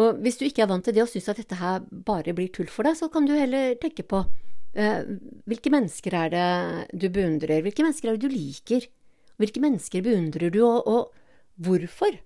Og 0.03 0.19
hvis 0.25 0.41
du 0.41 0.47
ikke 0.49 0.65
er 0.65 0.73
vant 0.73 0.83
til 0.89 0.97
det 0.97 1.05
og 1.05 1.13
syns 1.13 1.31
at 1.31 1.39
dette 1.39 1.61
her 1.61 1.87
bare 1.87 2.35
blir 2.35 2.51
tull 2.51 2.71
for 2.73 2.89
deg, 2.89 2.99
så 2.99 3.13
kan 3.15 3.29
du 3.29 3.37
heller 3.37 3.77
tenke 3.79 4.03
på 4.03 4.25
uh, 4.27 5.01
hvilke 5.47 5.71
mennesker 5.71 6.19
er 6.19 6.35
det 6.35 6.51
du 6.99 7.07
beundrer, 7.15 7.63
hvilke 7.63 7.87
mennesker 7.87 8.11
er 8.11 8.19
det 8.19 8.27
du 8.27 8.35
liker, 8.35 8.91
hvilke 9.39 9.63
mennesker 9.63 10.03
beundrer 10.03 10.51
du, 10.51 10.65
og, 10.67 10.83
og 10.83 11.63
hvorfor? 11.63 12.19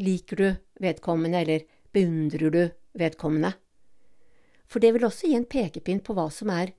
Liker 0.00 0.40
du 0.40 0.46
vedkommende, 0.80 1.42
eller 1.42 1.66
beundrer 1.92 2.54
du 2.54 2.62
vedkommende? 2.98 3.52
For 4.70 4.82
det 4.82 4.94
vil 4.94 5.06
også 5.06 5.28
gi 5.30 5.36
en 5.38 5.48
pekepinn 5.50 6.02
på 6.06 6.14
hva 6.16 6.28
som 6.32 6.52
er 6.54 6.72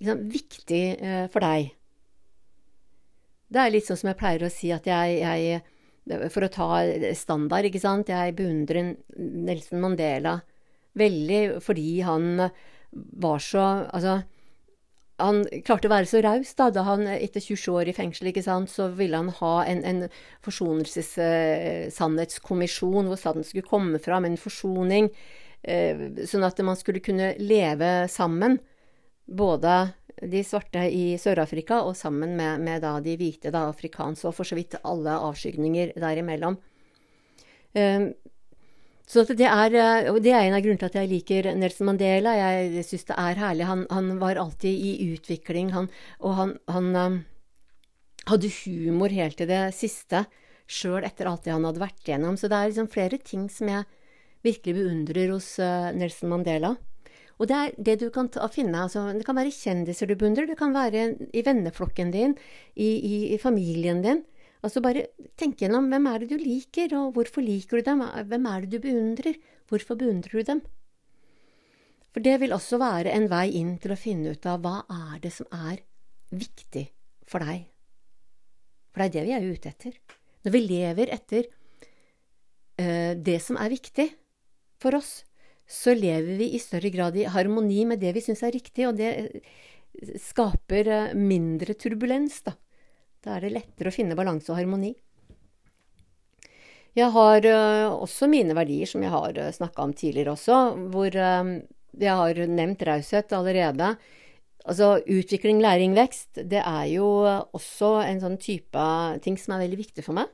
liksom, 0.00 0.24
viktig 0.32 0.82
eh, 0.96 1.26
for 1.32 1.44
deg. 1.44 1.74
Det 3.54 3.60
er 3.60 3.72
litt 3.74 3.86
sånn 3.86 4.00
som 4.00 4.10
jeg 4.10 4.20
pleier 4.20 4.46
å 4.46 4.52
si 4.52 4.72
at 4.74 4.88
jeg, 4.88 5.20
jeg 5.20 5.62
For 6.32 6.44
å 6.44 6.52
ta 6.52 6.68
standard, 7.16 7.64
ikke 7.64 7.80
sant. 7.80 8.10
Jeg 8.12 8.34
beundrer 8.36 8.90
Nelson 9.16 9.80
Mandela 9.80 10.34
veldig 10.98 11.62
fordi 11.64 12.00
han 12.04 12.26
var 12.92 13.40
så 13.42 13.62
Altså, 13.88 14.18
han 15.22 15.44
klarte 15.66 15.88
å 15.88 15.90
være 15.92 16.06
så 16.10 16.18
raus 16.24 16.50
da, 16.58 16.64
da 16.74 16.82
han 16.88 17.02
etter 17.06 17.40
27 17.40 17.74
år 17.74 17.88
i 17.90 17.94
fengsel 17.94 18.26
ikke 18.30 18.46
sant, 18.46 18.68
så 18.70 18.88
ville 18.98 19.16
han 19.20 19.30
ha 19.38 19.54
en, 19.70 19.80
en 19.86 20.00
forsonelsessannhetskommisjon 20.44 23.06
hvor 23.10 23.18
sannheten 23.20 23.46
skulle 23.46 23.68
komme 23.68 23.98
fram, 24.02 24.24
en 24.26 24.40
forsoning, 24.40 25.06
eh, 25.62 25.96
sånn 26.26 26.46
at 26.46 26.58
man 26.66 26.76
skulle 26.80 27.00
kunne 27.04 27.28
leve 27.38 28.08
sammen, 28.10 28.58
både 29.24 29.92
de 30.22 30.44
svarte 30.46 30.78
i 30.90 31.18
Sør-Afrika 31.18 31.82
og 31.86 31.96
sammen 31.98 32.36
med, 32.38 32.60
med 32.66 32.82
de 33.06 33.16
hvite, 33.18 33.50
da, 33.54 33.60
afrikanske, 33.70 34.28
og 34.28 34.34
for 34.36 34.44
så 34.48 34.54
vidt 34.58 34.74
alle 34.82 35.12
avskygninger 35.30 35.86
derimellom. 36.00 36.56
Eh, 39.04 39.10
så 39.10 39.24
det 39.24 39.46
er, 39.46 39.74
eh, 39.74 40.20
det 40.20 40.32
er, 40.32 40.44
en 40.44 40.54
av 40.54 40.62
grunnene 40.62 40.78
til 40.78 40.86
at 40.86 40.94
jeg 40.94 41.08
liker 41.10 41.54
Nelson 41.54 41.86
Mandela. 41.86 42.34
Jeg 42.34 42.84
syns 42.84 43.04
det 43.04 43.16
er 43.16 43.34
herlig. 43.36 43.66
Han, 43.66 43.86
han, 43.90 44.18
var 44.18 44.36
alltid 44.36 44.72
i 44.72 45.12
utvikling, 45.14 45.72
han, 45.72 45.88
og 46.20 46.34
han, 46.34 46.58
han 46.68 46.96
um, 46.96 47.24
hadde 48.26 48.50
humor 48.64 49.08
helt 49.10 49.36
til 49.36 49.48
det 49.48 49.74
siste, 49.74 50.24
sjøl 50.66 51.04
etter 51.04 51.28
alt 51.28 51.44
det 51.44 51.52
han 51.52 51.64
hadde 51.64 51.82
vært 51.82 52.08
igjennom. 52.08 52.36
Så 52.36 52.48
det 52.48 52.56
er 52.56 52.72
liksom 52.72 52.88
flere 52.88 53.18
ting 53.18 53.48
som 53.50 53.68
jeg 53.68 53.84
virkelig 54.44 54.74
beundrer 54.80 55.32
hos 55.32 55.58
uh, 55.60 55.92
Nelson 55.92 56.32
Mandela. 56.32 56.74
Og 57.42 57.48
det 57.50 57.56
er 57.56 57.72
det 57.82 57.96
du 58.00 58.10
kan 58.14 58.28
ta, 58.30 58.46
finne. 58.48 58.84
Altså, 58.86 59.08
det 59.12 59.26
kan 59.26 59.36
være 59.36 59.52
kjendiser 59.52 60.06
du 60.06 60.14
beundrer, 60.16 60.46
det 60.46 60.58
kan 60.58 60.72
være 60.72 61.08
i 61.34 61.42
venneflokken 61.44 62.12
din, 62.14 62.36
i, 62.78 62.86
i, 62.94 63.16
i 63.34 63.38
familien 63.42 64.04
din. 64.04 64.22
Altså 64.64 64.80
bare 64.80 65.08
tenk 65.36 65.60
gjennom 65.60 65.90
hvem 65.92 66.06
er 66.08 66.22
det 66.22 66.30
du 66.32 66.40
liker, 66.40 66.94
og 66.96 67.18
hvorfor 67.18 67.44
liker 67.44 67.80
du 67.80 67.90
dem, 67.90 68.00
hvem 68.30 68.46
er 68.48 68.64
det 68.64 68.72
du 68.72 68.86
beundrer, 68.86 69.36
hvorfor 69.68 69.98
beundrer 70.00 70.40
du 70.40 70.48
dem? 70.48 70.62
For 72.14 72.24
det 72.24 72.38
vil 72.40 72.54
også 72.54 72.78
være 72.80 73.12
en 73.12 73.26
vei 73.28 73.48
inn 73.58 73.74
til 73.82 73.92
å 73.92 73.98
finne 73.98 74.32
ut 74.32 74.46
av 74.46 74.62
hva 74.62 74.84
er 74.86 75.18
det 75.24 75.34
som 75.34 75.50
er 75.52 75.82
viktig 76.30 76.86
for 77.28 77.44
deg. 77.44 77.66
For 78.94 79.02
det 79.02 79.08
er 79.08 79.14
det 79.14 79.26
vi 79.26 79.34
er 79.34 79.46
ute 79.50 79.72
etter. 79.72 79.96
Når 80.46 80.54
vi 80.54 80.62
lever 80.62 81.12
etter 81.12 81.48
uh, 81.50 83.12
det 83.18 83.38
som 83.42 83.58
er 83.60 83.72
viktig 83.74 84.08
for 84.80 84.96
oss, 84.96 85.24
så 85.66 85.94
lever 85.96 86.38
vi 86.38 86.52
i 86.54 86.62
større 86.62 86.92
grad 86.94 87.16
i 87.18 87.26
harmoni 87.26 87.82
med 87.88 88.00
det 88.04 88.12
vi 88.14 88.22
syns 88.22 88.44
er 88.46 88.54
riktig, 88.54 88.86
og 88.86 89.00
det 89.00 89.42
skaper 90.22 90.92
uh, 90.92 91.16
mindre 91.18 91.74
turbulens, 91.74 92.44
da. 92.46 92.54
Da 93.24 93.38
er 93.38 93.46
det 93.46 93.54
lettere 93.54 93.88
å 93.88 93.94
finne 93.94 94.16
balanse 94.18 94.52
og 94.52 94.58
harmoni. 94.58 94.92
Jeg 96.94 97.10
har 97.10 97.46
uh, 97.48 97.94
også 98.04 98.28
mine 98.30 98.54
verdier, 98.54 98.86
som 98.86 99.02
jeg 99.02 99.10
har 99.10 99.32
uh, 99.34 99.46
eh, 99.48 99.54
snakka 99.54 99.82
om 99.82 99.94
tidligere 99.98 100.36
også, 100.36 100.58
hvor 100.94 101.16
uh, 101.18 101.56
jeg 101.98 102.18
har 102.20 102.42
nevnt 102.46 102.84
raushet 102.86 103.34
allerede. 103.34 103.94
Altså 104.64 104.94
utvikling, 105.10 105.58
læring, 105.64 105.96
vekst, 105.96 106.38
det 106.38 106.62
er 106.62 106.86
jo 106.92 107.08
også 107.26 107.96
en 108.04 108.22
sånn 108.22 108.38
type 108.40 108.84
ting 109.24 109.36
som 109.40 109.56
er 109.56 109.66
veldig 109.66 109.80
viktig 109.82 110.04
for 110.06 110.16
meg. 110.16 110.30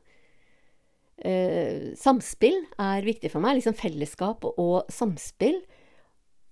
samspill 1.98 2.54
er 2.80 3.04
viktig 3.04 3.28
for 3.32 3.42
meg, 3.44 3.58
liksom 3.58 3.74
fellesskap 3.76 4.46
og 4.50 4.86
samspill. 4.88 5.58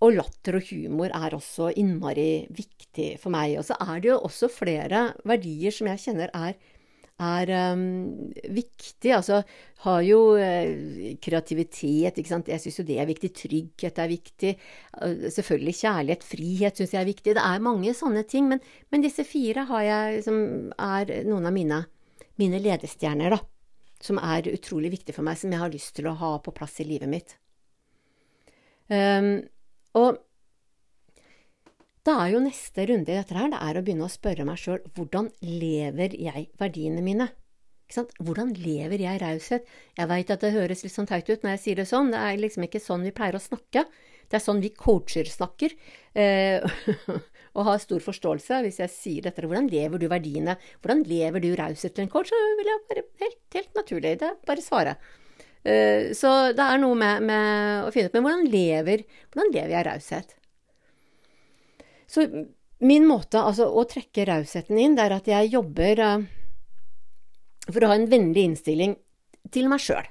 Og 0.04 0.14
latter 0.14 0.58
og 0.60 0.66
humor 0.70 1.10
er 1.10 1.34
også 1.34 1.72
innmari 1.80 2.46
viktig 2.54 3.16
for 3.18 3.34
meg. 3.34 3.56
Og 3.58 3.66
så 3.66 3.76
er 3.82 4.02
det 4.02 4.12
jo 4.12 4.18
også 4.28 4.50
flere 4.52 5.08
verdier 5.26 5.74
som 5.74 5.90
jeg 5.90 6.04
kjenner 6.04 6.30
er, 6.38 6.54
er 7.18 7.50
um, 7.74 8.30
viktig. 8.54 9.10
Altså 9.16 9.40
har 9.82 10.04
jo 10.06 10.20
uh, 10.38 11.16
kreativitet, 11.22 12.20
ikke 12.20 12.30
sant. 12.30 12.50
Jeg 12.52 12.62
syns 12.62 12.78
jo 12.78 12.86
det 12.86 13.00
er 13.02 13.10
viktig. 13.10 13.32
Trygghet 13.40 13.98
er 13.98 14.12
viktig. 14.12 14.54
Uh, 15.02 15.26
selvfølgelig 15.34 15.76
kjærlighet. 15.80 16.28
Frihet 16.30 16.78
syns 16.78 16.94
jeg 16.94 17.02
er 17.02 17.10
viktig. 17.10 17.34
Det 17.34 17.46
er 17.50 17.66
mange 17.66 17.96
sånne 17.98 18.22
ting. 18.30 18.48
Men, 18.54 18.62
men 18.94 19.04
disse 19.04 19.26
fire 19.26 19.66
har 19.72 19.84
jeg, 19.88 20.24
som 20.30 20.40
er 20.78 21.14
noen 21.26 21.50
av 21.50 21.58
mine, 21.58 21.82
mine 22.38 22.62
ledestjerner, 22.62 23.34
da. 23.34 23.42
Som 23.98 24.22
er 24.22 24.46
utrolig 24.54 24.94
viktige 24.94 25.16
for 25.16 25.26
meg, 25.26 25.40
som 25.40 25.50
jeg 25.50 25.58
har 25.58 25.74
lyst 25.74 25.96
til 25.98 26.06
å 26.06 26.18
ha 26.20 26.36
på 26.38 26.54
plass 26.54 26.78
i 26.78 26.86
livet 26.86 27.10
mitt. 27.10 27.34
Um, 28.86 29.42
og 29.97 30.18
da 32.09 32.14
er 32.23 32.33
jo 32.33 32.40
neste 32.40 32.87
runde 32.88 33.12
i 33.12 33.18
dette 33.18 33.37
her, 33.37 33.50
det 33.52 33.59
er 33.61 33.76
å 33.76 33.85
begynne 33.85 34.07
å 34.07 34.12
spørre 34.12 34.47
meg 34.49 34.61
sjøl 34.61 34.80
hvordan 34.97 35.28
lever 35.45 36.14
jeg 36.16 36.47
verdiene 36.61 37.02
mine? 37.04 37.26
Hvordan 37.88 38.52
lever 38.57 39.00
jeg 39.00 39.21
raushet? 39.23 39.68
Jeg 39.97 40.09
veit 40.09 40.30
at 40.33 40.45
det 40.45 40.54
høres 40.54 40.85
litt 40.85 40.95
sånn 40.95 41.09
teit 41.09 41.28
ut 41.28 41.45
når 41.45 41.57
jeg 41.57 41.62
sier 41.64 41.80
det 41.80 41.88
sånn, 41.88 42.12
det 42.12 42.21
er 42.21 42.40
liksom 42.40 42.64
ikke 42.64 42.80
sånn 42.85 43.04
vi 43.04 43.12
pleier 43.16 43.37
å 43.37 43.42
snakke. 43.42 43.85
Det 44.28 44.37
er 44.37 44.45
sånn 44.45 44.61
vi 44.61 44.71
coacher 44.76 45.28
snakker, 45.28 45.73
eh, 46.12 46.64
og 47.57 47.62
har 47.68 47.80
stor 47.80 48.04
forståelse 48.04 48.61
hvis 48.64 48.80
jeg 48.85 48.92
sier 48.92 49.28
dette. 49.28 49.45
Hvordan 49.45 49.71
lever 49.73 50.00
du 50.00 50.09
verdiene? 50.12 50.59
Hvordan 50.80 51.04
lever 51.09 51.45
du 51.45 51.54
raushet 51.57 51.97
til 51.97 52.04
en 52.04 52.12
coach? 52.12 52.28
Så 52.33 52.59
vil 52.61 52.73
jeg 52.73 52.85
bare 52.92 53.07
helt, 53.25 53.40
helt 53.57 53.80
naturlig, 53.80 54.18
det 54.21 54.35
bare 54.49 54.64
svare. 54.64 54.99
Eh, 55.66 56.12
så 56.16 56.52
det 56.56 56.64
er 56.64 56.80
noe 56.80 56.96
med, 56.98 57.24
med 57.26 57.86
å 57.88 57.90
finne 57.90 58.08
ut 58.08 58.14
Men 58.14 58.24
hvordan 58.24 58.44
lever, 58.52 59.02
hvordan 59.32 59.54
lever 59.56 59.74
jeg 59.74 59.86
raushet? 59.88 60.36
Så 62.08 62.24
min 62.78 63.08
måte 63.08 63.42
altså, 63.42 63.66
å 63.68 63.84
trekke 63.90 64.24
rausheten 64.28 64.78
inn, 64.80 64.94
det 64.96 65.04
er 65.04 65.16
at 65.18 65.26
jeg 65.28 65.50
jobber 65.52 66.00
uh, 66.00 66.22
for 67.68 67.84
å 67.84 67.90
ha 67.90 67.98
en 67.98 68.06
vennlig 68.08 68.46
innstilling 68.48 68.94
til 69.52 69.68
meg 69.68 69.82
sjøl. 69.82 70.06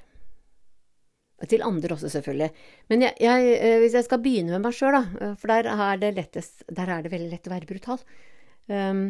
Til 1.48 1.64
andre 1.66 1.96
også, 1.96 2.10
selvfølgelig. 2.12 2.50
Men 2.92 3.02
jeg, 3.08 3.16
jeg, 3.24 3.48
uh, 3.58 3.78
hvis 3.82 3.96
jeg 3.98 4.06
skal 4.06 4.22
begynne 4.22 4.54
med 4.54 4.68
meg 4.68 4.76
sjøl, 4.78 4.94
da, 4.94 5.32
for 5.40 5.50
der 5.50 5.72
er, 5.72 5.98
det 6.04 6.12
lettest, 6.20 6.62
der 6.70 6.92
er 6.92 7.02
det 7.02 7.14
veldig 7.16 7.32
lett 7.32 7.50
å 7.50 7.54
være 7.56 7.70
brutal, 7.72 8.04
um, 8.70 9.08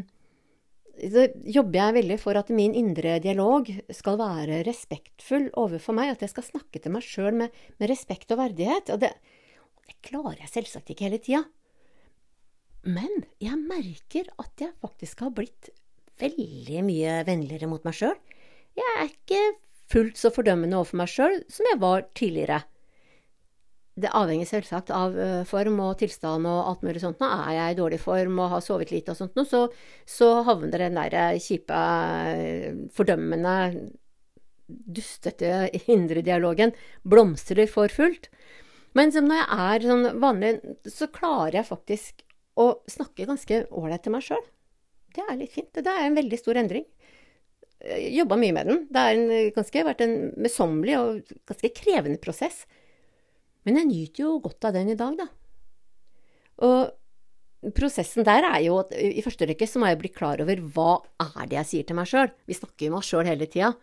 så 0.99 1.27
jobber 1.47 1.79
jeg 1.79 1.97
veldig 1.99 2.17
for 2.21 2.39
at 2.41 2.51
min 2.55 2.75
indre 2.77 3.19
dialog 3.23 3.69
skal 3.95 4.19
være 4.21 4.63
respektfull 4.67 5.49
overfor 5.61 5.97
meg. 5.97 6.15
At 6.15 6.25
jeg 6.25 6.33
skal 6.33 6.47
snakke 6.47 6.83
til 6.83 6.95
meg 6.95 7.07
sjøl 7.07 7.37
med, 7.39 7.55
med, 7.79 7.91
respekt 7.91 8.33
og 8.35 8.41
verdighet. 8.43 8.91
Og 8.95 9.03
det, 9.05 9.13
det 9.87 9.97
klarer 10.11 10.41
jeg 10.43 10.55
selvsagt 10.57 10.91
ikke 10.93 11.09
hele 11.09 11.21
tida. 11.23 11.45
Men 12.89 13.25
jeg 13.43 13.59
merker 13.61 14.31
at 14.41 14.65
jeg 14.65 14.75
faktisk 14.83 15.25
har 15.27 15.35
blitt 15.37 15.71
veldig 16.19 16.83
mye 16.87 17.21
vennligere 17.29 17.71
mot 17.71 17.85
meg 17.87 17.97
sjøl. 17.99 18.17
Jeg 18.79 18.95
er 18.97 19.11
ikke 19.11 19.43
fullt 19.91 20.19
så 20.21 20.33
fordømmende 20.35 20.79
overfor 20.79 21.03
meg 21.03 21.13
sjøl 21.13 21.41
som 21.53 21.69
jeg 21.71 21.81
var 21.83 22.07
tidligere. 22.19 22.63
Det 23.99 24.13
avhenger 24.15 24.47
selvsagt 24.47 24.93
av 24.95 25.17
form 25.51 25.81
og 25.83 25.97
tilstand 25.99 26.47
og 26.47 26.71
alt 26.71 26.85
mulig 26.87 27.03
sånt. 27.03 27.19
Nå 27.19 27.29
er 27.35 27.55
jeg 27.57 27.75
i 27.75 27.79
dårlig 27.81 27.99
form 28.03 28.39
og 28.39 28.53
har 28.53 28.63
sovet 28.63 28.93
lite 28.95 29.15
og 29.15 29.19
sånt, 29.19 29.35
nå, 29.35 29.43
så, 29.49 29.65
så 30.07 30.29
havner 30.47 30.85
den 30.85 31.01
der 31.01 31.41
kjipe, 31.43 31.81
fordømmende, 32.95 33.57
dustete 34.69 35.69
indre 35.89 36.23
dialogen 36.25 36.75
blomstrer 37.09 37.69
for 37.71 37.91
fullt. 37.93 38.29
Men 38.97 39.13
når 39.15 39.41
jeg 39.41 39.49
er 39.65 39.89
sånn 39.91 40.07
vanlig, 40.23 40.53
så 40.89 41.09
klarer 41.13 41.61
jeg 41.61 41.71
faktisk 41.71 42.25
å 42.59 42.71
snakke 42.91 43.29
ganske 43.29 43.65
ålreit 43.71 44.05
til 44.05 44.15
meg 44.15 44.25
sjøl. 44.27 44.45
Det 45.15 45.25
er 45.25 45.39
litt 45.39 45.55
fint. 45.55 45.71
Det 45.73 45.93
er 45.93 46.07
en 46.07 46.19
veldig 46.19 46.39
stor 46.41 46.59
endring. 46.61 46.87
Jobba 48.19 48.37
mye 48.41 48.55
med 48.57 48.69
den. 48.69 48.81
Det 48.91 49.05
har 49.79 49.87
vært 49.87 50.03
en 50.05 50.17
møysommelig 50.37 50.97
og 50.99 51.33
ganske 51.49 51.71
krevende 51.77 52.21
prosess. 52.23 52.65
Men 53.69 53.83
jeg 53.83 53.91
nyter 53.91 54.25
jo 54.25 54.39
godt 54.41 54.65
av 54.65 54.79
den 54.79 54.95
i 54.95 54.97
dag, 54.97 55.19
da. 55.19 55.27
Og 56.65 57.73
prosessen 57.77 58.25
der 58.25 58.47
er 58.47 58.63
jo 58.65 58.79
at 58.81 58.95
i 58.97 59.21
første 59.21 59.45
rekke 59.51 59.67
så 59.69 59.83
må 59.83 59.91
jeg 59.91 59.99
bli 60.01 60.11
klar 60.15 60.41
over 60.41 60.63
hva 60.73 60.93
er 61.21 61.51
det 61.51 61.59
jeg 61.59 61.71
sier 61.73 61.89
til 61.89 61.99
meg 61.99 62.09
sjøl. 62.09 62.31
Vi 62.49 62.57
snakker 62.57 62.87
jo 62.87 62.95
med 62.95 63.03
oss 63.03 63.11
sjøl 63.11 63.29
hele 63.29 63.49
tida. 63.51 63.75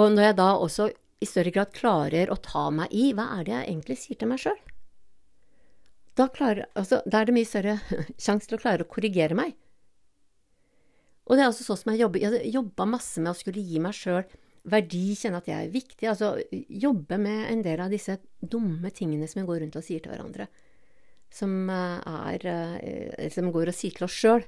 Og 0.00 0.14
når 0.14 0.30
jeg 0.30 0.38
da 0.38 0.48
også 0.54 0.88
i 1.20 1.28
større 1.28 1.52
grad 1.52 1.74
klarer 1.76 2.32
å 2.32 2.38
ta 2.40 2.70
meg 2.72 2.96
i 2.96 3.10
hva 3.16 3.28
er 3.36 3.44
det 3.44 3.54
jeg 3.54 3.68
egentlig 3.68 3.98
sier 4.00 4.20
til 4.20 4.32
meg 4.32 4.40
sjøl, 4.40 4.56
da, 6.16 6.30
altså, 6.32 7.02
da, 7.04 7.20
er 7.20 7.28
det 7.28 7.36
mye 7.36 7.48
større 7.48 7.76
sjanse 8.24 8.48
til 8.48 8.56
å 8.56 8.62
klare 8.62 8.86
å 8.86 8.88
korrigere 8.88 9.36
meg. 9.36 9.52
Og 11.28 11.36
det 11.36 11.44
er 11.44 11.50
også 11.50 11.66
sånn 11.66 11.82
som 11.82 11.92
jeg 11.92 12.06
jobber. 12.06 12.22
Jeg 12.22 12.54
jobba 12.54 12.86
masse 12.88 13.20
med 13.20 13.34
å 13.34 13.36
skulle 13.36 13.60
gi 13.60 13.82
meg 13.82 13.96
sjøl 13.98 14.24
verdi, 14.70 15.14
kjenne 15.18 15.40
at 15.40 15.48
jeg 15.50 15.66
er 15.66 15.72
viktig. 15.74 16.08
Altså 16.10 16.34
jobbe 16.50 17.18
med 17.22 17.50
en 17.52 17.62
del 17.64 17.82
av 17.82 17.92
disse 17.92 18.18
dumme 18.40 18.90
tingene 18.94 19.28
som 19.30 19.42
vi 19.42 19.48
går 19.48 19.62
rundt 19.64 19.78
og 19.78 19.86
sier 19.86 20.02
til 20.02 20.12
hverandre. 20.14 20.48
Som 21.32 21.70
eh, 21.70 22.12
er 22.30 22.46
eh, 22.50 23.26
Som 23.34 23.50
går 23.54 23.72
og 23.72 23.76
sier 23.76 23.96
til 23.96 24.06
oss 24.08 24.16
sjøl. 24.16 24.46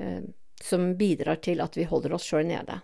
Eh, 0.00 0.22
som 0.60 0.92
bidrar 0.98 1.40
til 1.40 1.62
at 1.64 1.76
vi 1.78 1.88
holder 1.88 2.14
oss 2.16 2.26
sjøl 2.28 2.44
nede. 2.48 2.82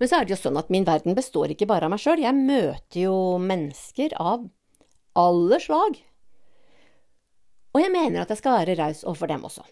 Men 0.00 0.10
så 0.10 0.18
er 0.18 0.26
det 0.26 0.34
jo 0.34 0.40
sånn 0.40 0.58
at 0.58 0.72
min 0.72 0.86
verden 0.86 1.14
består 1.14 1.52
ikke 1.52 1.68
bare 1.70 1.86
av 1.86 1.92
meg 1.94 2.02
sjøl. 2.02 2.22
Jeg 2.24 2.34
møter 2.34 3.04
jo 3.04 3.14
mennesker 3.42 4.16
av 4.18 4.48
alle 5.18 5.60
slag. 5.62 6.00
Og 7.74 7.82
jeg 7.82 7.92
mener 7.94 8.22
at 8.22 8.30
jeg 8.30 8.40
skal 8.40 8.58
være 8.60 8.76
raus 8.78 9.02
overfor 9.04 9.30
dem 9.30 9.46
også. 9.46 9.64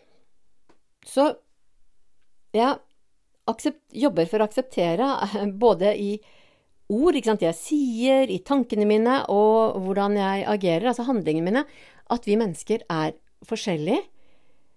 Så 1.07 1.27
jeg 3.49 3.75
jobber 4.05 4.29
for 4.31 4.43
å 4.43 4.47
akseptere, 4.49 5.09
både 5.59 5.93
i 5.99 6.13
ord, 6.93 7.17
jeg 7.17 7.57
sier, 7.57 8.31
i 8.31 8.41
tankene 8.45 8.87
mine 8.89 9.23
og 9.33 9.79
hvordan 9.83 10.19
jeg 10.21 10.47
agerer, 10.55 10.91
altså 10.91 11.07
handlingene 11.09 11.49
mine, 11.49 11.65
at 12.13 12.27
vi 12.29 12.39
mennesker 12.39 12.85
er 12.93 13.17
forskjellige 13.49 14.03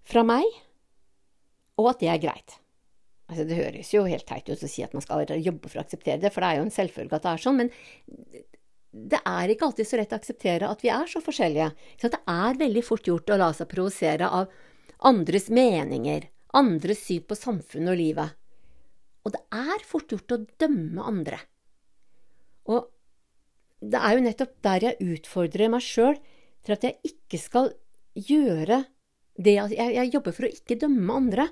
fra 0.08 0.24
meg, 0.26 0.46
og 1.82 1.92
at 1.92 2.02
det 2.02 2.12
er 2.14 2.22
greit. 2.24 2.60
Altså, 3.26 3.46
det 3.50 3.58
høres 3.58 3.90
jo 3.94 4.04
helt 4.06 4.28
teit 4.30 4.50
ut 4.52 4.64
å 4.64 4.70
si 4.70 4.84
at 4.86 4.94
man 4.94 5.04
skal 5.04 5.26
jobbe 5.42 5.70
for 5.70 5.82
å 5.82 5.86
akseptere 5.86 6.22
det, 6.22 6.32
for 6.34 6.46
det 6.46 6.52
er 6.52 6.60
jo 6.60 6.68
en 6.68 6.76
selvfølge 6.76 7.18
at 7.18 7.26
det 7.26 7.32
er 7.32 7.42
sånn, 7.42 7.60
men 7.64 7.72
det 8.96 9.20
er 9.28 9.52
ikke 9.52 9.68
alltid 9.68 9.90
så 9.90 10.00
lett 10.00 10.14
å 10.14 10.20
akseptere 10.22 10.70
at 10.72 10.84
vi 10.86 10.92
er 10.94 11.10
så 11.12 11.20
forskjellige. 11.24 11.72
Så 12.00 12.12
det 12.14 12.22
er 12.32 12.62
veldig 12.62 12.84
fort 12.86 13.10
gjort 13.10 13.34
å 13.34 13.40
la 13.42 13.50
seg 13.58 13.68
provosere 13.72 14.30
av 14.30 14.54
andres 15.10 15.50
meninger, 15.52 16.30
andres 16.56 17.02
syn 17.04 17.26
på 17.28 17.36
samfunnet 17.36 17.92
og 17.92 18.00
livet. 18.00 18.38
Og 19.26 19.34
det 19.34 19.42
er 19.58 19.86
fort 19.88 20.12
gjort 20.14 20.36
å 20.36 20.42
dømme 20.62 21.06
andre. 21.06 21.40
Og 22.70 22.90
det 23.86 24.02
er 24.02 24.16
jo 24.16 24.26
nettopp 24.26 24.58
der 24.66 24.90
jeg 24.90 25.16
utfordrer 25.16 25.72
meg 25.74 25.86
sjøl 25.86 26.18
til 26.66 26.76
at 26.76 26.86
jeg 26.86 27.14
ikke 27.14 27.42
skal 27.42 27.72
gjøre 28.16 28.86
det 29.36 29.58
jeg, 29.58 29.76
jeg 29.76 30.12
jobber 30.14 30.36
for 30.36 30.48
å 30.48 30.54
ikke 30.54 30.78
dømme 30.80 31.18
andre. 31.20 31.50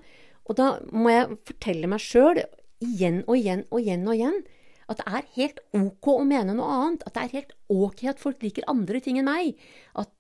Og 0.48 0.58
da 0.60 0.68
må 0.96 1.12
jeg 1.12 1.40
fortelle 1.50 1.90
meg 1.92 2.04
sjøl 2.04 2.42
igjen 2.84 3.24
og 3.28 3.36
igjen 3.38 3.66
og 3.70 3.82
igjen 3.82 4.06
og 4.08 4.16
igjen 4.18 4.44
at 4.92 5.00
det 5.00 5.06
er 5.08 5.30
helt 5.38 5.62
ok 5.78 6.10
å 6.12 6.26
mene 6.28 6.56
noe 6.58 6.78
annet. 6.78 7.06
At 7.08 7.16
det 7.16 7.24
er 7.24 7.36
helt 7.38 7.54
ok 7.72 8.06
at 8.12 8.22
folk 8.22 8.44
liker 8.44 8.68
andre 8.72 9.02
ting 9.04 9.20
enn 9.20 9.30
meg. 9.30 9.60
At, 10.00 10.12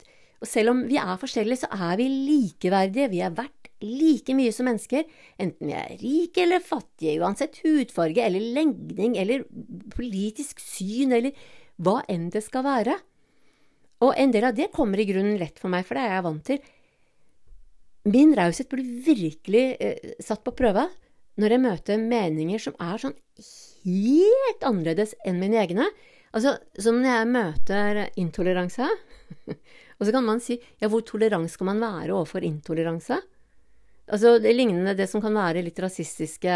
selv 0.43 0.73
om 0.73 0.83
vi 0.89 0.99
er 0.99 1.19
forskjellige, 1.19 1.63
så 1.65 1.69
er 1.71 1.99
vi 1.99 2.07
likeverdige. 2.11 3.11
Vi 3.11 3.21
er 3.25 3.35
verdt 3.35 3.62
like 3.83 4.35
mye 4.37 4.53
som 4.55 4.67
mennesker, 4.69 5.05
enten 5.41 5.69
vi 5.69 5.75
er 5.77 5.97
rike 6.01 6.43
eller 6.45 6.63
fattige, 6.63 7.19
uansett 7.21 7.59
hudfarge 7.63 8.23
eller 8.25 8.53
legning 8.55 9.17
eller 9.19 9.45
politisk 9.93 10.63
syn 10.63 11.15
eller 11.19 11.35
hva 11.83 11.99
enn 12.11 12.29
det 12.33 12.43
skal 12.45 12.65
være. 12.65 12.97
Og 14.03 14.15
en 14.19 14.33
del 14.33 14.47
av 14.47 14.55
det 14.57 14.71
kommer 14.73 14.99
i 14.99 15.07
grunnen 15.07 15.37
lett 15.39 15.59
for 15.61 15.71
meg, 15.71 15.85
for 15.87 15.97
det 15.97 16.05
er 16.07 16.17
jeg 16.17 16.25
vant 16.25 16.47
til. 16.49 16.71
Min 18.13 18.33
raushet 18.35 18.67
blir 18.71 18.87
virkelig 19.05 19.65
eh, 19.79 20.15
satt 20.19 20.43
på 20.43 20.55
prøve 20.57 20.89
når 21.39 21.55
jeg 21.55 21.63
møter 21.63 22.01
meninger 22.01 22.61
som 22.61 22.75
er 22.83 22.99
sånn 23.01 23.15
helt 23.83 24.65
annerledes 24.67 25.15
enn 25.25 25.39
mine 25.41 25.61
egne. 25.61 25.87
Altså, 26.33 26.55
som 26.81 26.99
når 26.99 27.09
jeg 27.09 27.29
møter 27.29 28.01
intoleranse, 28.19 28.89
og 29.97 30.03
så 30.03 30.13
kan 30.13 30.25
man 30.25 30.41
si 30.43 30.57
ja, 30.81 30.89
hvor 30.89 31.05
tolerant 31.05 31.51
skal 31.51 31.69
man 31.71 31.81
være 31.83 32.15
overfor 32.15 32.45
intoleranse? 32.45 33.19
Altså, 34.11 34.35
det 34.43 34.51
lignende 34.51 34.95
det 34.99 35.05
som 35.07 35.21
kan 35.23 35.35
være 35.37 35.61
litt 35.63 35.79
rasistiske 35.79 36.55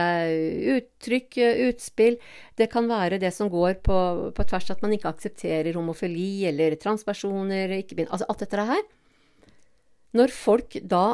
uttrykk, 0.73 1.38
utspill. 1.69 2.17
Det 2.60 2.67
kan 2.71 2.89
være 2.89 3.21
det 3.21 3.31
som 3.36 3.47
går 3.51 3.79
på, 3.86 3.99
på 4.36 4.47
tvers 4.49 4.73
at 4.73 4.83
man 4.83 4.95
ikke 4.97 5.13
aksepterer 5.13 5.77
homofili 5.77 6.43
eller 6.49 6.75
transpersoner, 6.81 7.71
altså 7.77 8.27
alt 8.27 8.43
dette 8.43 8.67
her. 8.73 8.83
Når 10.17 10.36
folk 10.36 10.75
da 10.83 11.05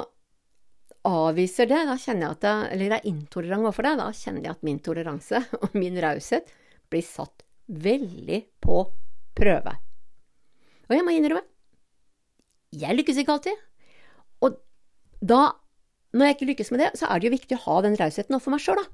avviser 1.04 1.68
det, 1.70 1.84
da 1.86 2.00
kjenner 2.00 2.26
jeg 2.26 2.38
at 2.38 2.46
jeg, 2.48 2.68
eller 2.76 2.98
er 2.98 3.08
intolerant 3.10 3.68
overfor 3.68 3.88
det, 3.88 3.96
da 4.00 4.10
kjenner 4.16 4.48
jeg 4.48 4.56
at 4.56 4.66
min 4.66 4.82
toleranse 4.84 5.42
og 5.62 5.78
min 5.78 6.00
raushet 6.02 6.54
blir 6.90 7.06
satt 7.06 7.44
veldig 7.68 8.40
på 8.64 8.84
prøve. 9.38 9.74
Og 10.90 10.96
jeg 10.98 11.06
må 11.06 11.14
innrømme, 11.16 11.46
jeg 12.74 12.98
lykkes 12.98 13.20
ikke 13.22 13.36
alltid. 13.36 13.60
Og 14.46 14.58
da, 15.22 15.42
når 16.14 16.28
jeg 16.28 16.38
ikke 16.38 16.50
lykkes 16.52 16.72
med 16.74 16.84
det, 16.84 16.92
så 17.00 17.10
er 17.10 17.20
det 17.20 17.28
jo 17.28 17.34
viktig 17.34 17.58
å 17.58 17.64
ha 17.66 17.80
den 17.86 17.98
rausheten 17.98 18.36
overfor 18.36 18.54
meg 18.54 18.64
sjøl, 18.64 18.82
da. 18.82 18.90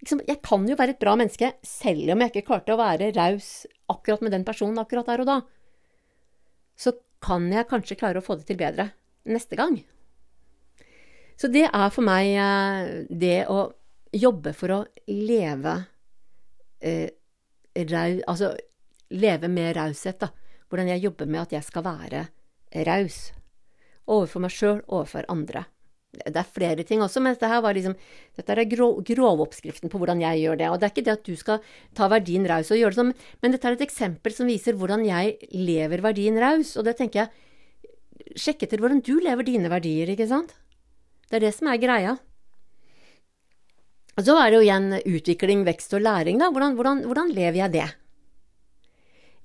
Jeg 0.00 0.38
kan 0.46 0.64
jo 0.64 0.78
være 0.78 0.94
et 0.94 1.02
bra 1.02 1.12
menneske 1.18 1.50
selv 1.66 2.14
om 2.14 2.22
jeg 2.22 2.32
ikke 2.32 2.46
klarte 2.46 2.72
å 2.72 2.80
være 2.80 3.10
raus 3.12 3.66
akkurat 3.90 4.22
med 4.24 4.32
den 4.32 4.46
personen 4.48 4.80
akkurat 4.80 5.10
der 5.10 5.24
og 5.24 5.28
da. 5.28 5.38
Så 6.78 6.94
kan 7.20 7.50
jeg 7.52 7.68
kanskje 7.68 7.98
klare 8.00 8.22
å 8.22 8.24
få 8.24 8.38
det 8.40 8.46
til 8.48 8.56
bedre 8.60 8.88
neste 9.28 9.58
gang. 9.60 9.76
Så 11.36 11.50
det 11.52 11.66
er 11.68 11.92
for 11.92 12.06
meg 12.06 12.30
eh, 12.32 12.88
det 13.10 13.42
å 13.52 13.66
jobbe 14.16 14.54
for 14.56 14.72
å 14.72 14.80
leve 15.08 15.74
eh, 16.80 17.10
rau, 17.90 18.20
Altså 18.28 18.54
leve 19.10 19.50
med 19.52 19.74
raushet, 19.76 20.20
da. 20.22 20.30
Hvordan 20.70 20.92
jeg 20.92 21.04
jobber 21.04 21.26
med 21.26 21.42
at 21.42 21.54
jeg 21.56 21.66
skal 21.66 21.84
være 21.84 22.24
raus. 22.86 23.18
Overfor 24.06 24.44
meg 24.44 24.54
sjøl, 24.54 24.82
overfor 24.86 25.26
andre. 25.32 25.64
Det 26.10 26.34
er 26.34 26.46
flere 26.46 26.82
ting 26.86 27.04
også, 27.04 27.20
men 27.22 27.36
dette 27.36 27.46
her 27.46 27.60
var 27.62 27.76
liksom, 27.76 27.94
dette 28.34 28.54
er 28.56 28.66
grov, 28.66 28.96
grovoppskriften 29.06 29.92
på 29.92 29.98
hvordan 30.00 30.22
jeg 30.24 30.40
gjør 30.42 30.58
det. 30.58 30.70
Og 30.70 30.80
det 30.80 30.88
er 30.88 30.94
ikke 30.94 31.04
det 31.06 31.14
at 31.14 31.28
du 31.28 31.36
skal 31.38 31.60
ta 31.94 32.08
verdien 32.10 32.48
raus 32.50 32.72
og 32.74 32.80
gjøre 32.80 32.96
det 32.96 32.98
sånn, 32.98 33.12
men 33.44 33.54
dette 33.54 33.70
er 33.70 33.78
et 33.78 33.84
eksempel 33.86 34.34
som 34.34 34.50
viser 34.50 34.78
hvordan 34.78 35.06
jeg 35.06 35.36
lever 35.54 36.02
verdien 36.02 36.40
raus. 36.42 36.74
Og 36.80 36.88
det 36.88 36.98
tenker 36.98 37.24
jeg 37.24 37.46
Sjekk 38.38 38.66
etter 38.66 38.78
hvordan 38.78 39.00
du 39.02 39.16
lever 39.18 39.46
dine 39.46 39.70
verdier, 39.72 40.10
ikke 40.12 40.28
sant? 40.30 40.52
Det 41.30 41.38
er 41.38 41.46
det 41.46 41.54
som 41.56 41.70
er 41.70 41.80
greia. 41.82 42.12
Og 44.18 44.26
så 44.26 44.36
er 44.38 44.50
det 44.50 44.58
jo 44.58 44.66
igjen 44.66 44.92
utvikling, 45.00 45.64
vekst 45.66 45.96
og 45.96 46.04
læring, 46.04 46.38
da. 46.38 46.50
Hvordan, 46.52 46.76
hvordan, 46.78 47.02
hvordan 47.08 47.32
lever 47.34 47.58
jeg 47.62 47.74
det? 47.78 47.88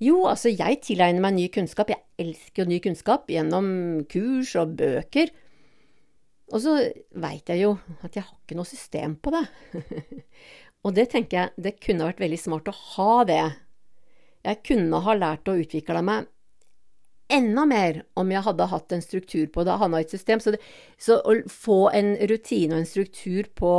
Jo, 0.04 0.26
altså, 0.28 0.52
jeg 0.52 0.82
tilegner 0.84 1.24
meg 1.24 1.36
ny 1.38 1.46
kunnskap. 1.54 1.90
Jeg 1.90 2.04
elsker 2.20 2.62
jo 2.62 2.68
ny 2.68 2.78
kunnskap 2.84 3.30
gjennom 3.32 3.68
kurs 4.12 4.52
og 4.60 4.76
bøker. 4.78 5.32
Og 6.54 6.62
så 6.62 6.76
veit 7.18 7.48
jeg 7.50 7.64
jo 7.64 7.72
at 8.06 8.14
jeg 8.14 8.22
har 8.22 8.36
ikke 8.38 8.58
noe 8.58 8.68
system 8.68 9.16
på 9.18 9.32
det. 9.34 9.42
og 10.86 10.94
det 10.94 11.08
tenker 11.12 11.40
jeg, 11.40 11.54
det 11.58 11.78
kunne 11.82 12.06
vært 12.06 12.22
veldig 12.22 12.38
smart 12.38 12.70
å 12.70 12.76
ha 12.94 13.12
det. 13.26 13.42
Jeg 14.46 14.62
kunne 14.68 15.02
ha 15.02 15.16
lært 15.18 15.50
å 15.50 15.58
utvikle 15.58 16.04
meg 16.06 16.30
enda 17.32 17.64
mer 17.66 18.04
om 18.14 18.30
jeg 18.30 18.44
hadde 18.46 18.68
hatt 18.70 18.92
en 18.94 19.02
struktur 19.02 19.48
på 19.52 19.64
det, 19.66 19.74
hadde 19.80 20.00
et 20.00 20.14
system. 20.14 20.42
Så, 20.42 20.54
det, 20.54 20.60
så, 20.98 21.18
å 21.18 21.34
få 21.50 21.80
en 21.90 22.14
rutine 22.30 22.76
og 22.76 22.82
en 22.82 22.88
struktur 22.88 23.50
på 23.58 23.72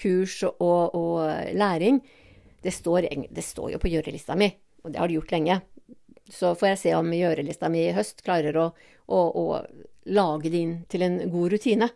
kurs 0.00 0.38
og, 0.48 0.96
og 0.96 1.52
læring, 1.56 2.00
det 2.64 2.72
står, 2.76 3.08
det 3.28 3.44
står, 3.44 3.74
jo 3.74 3.80
på 3.80 3.92
gjørelista 3.92 4.36
mi, 4.36 4.50
og 4.84 4.92
det 4.92 5.00
har 5.00 5.08
det 5.08 5.20
gjort 5.20 5.36
lenge. 5.36 5.60
Så 6.30 6.54
får 6.56 6.72
jeg 6.72 6.82
se 6.84 6.96
om 6.96 7.14
gjørelista 7.14 7.70
mi 7.72 7.86
i 7.88 7.94
høst 7.96 8.24
klarer 8.24 8.56
å, 8.60 8.66
å, 9.10 9.20
å 9.20 9.44
lage 10.10 10.50
det 10.50 10.60
inn 10.60 10.76
til 10.90 11.04
en 11.06 11.18
god 11.30 11.54
rutine. 11.54 11.90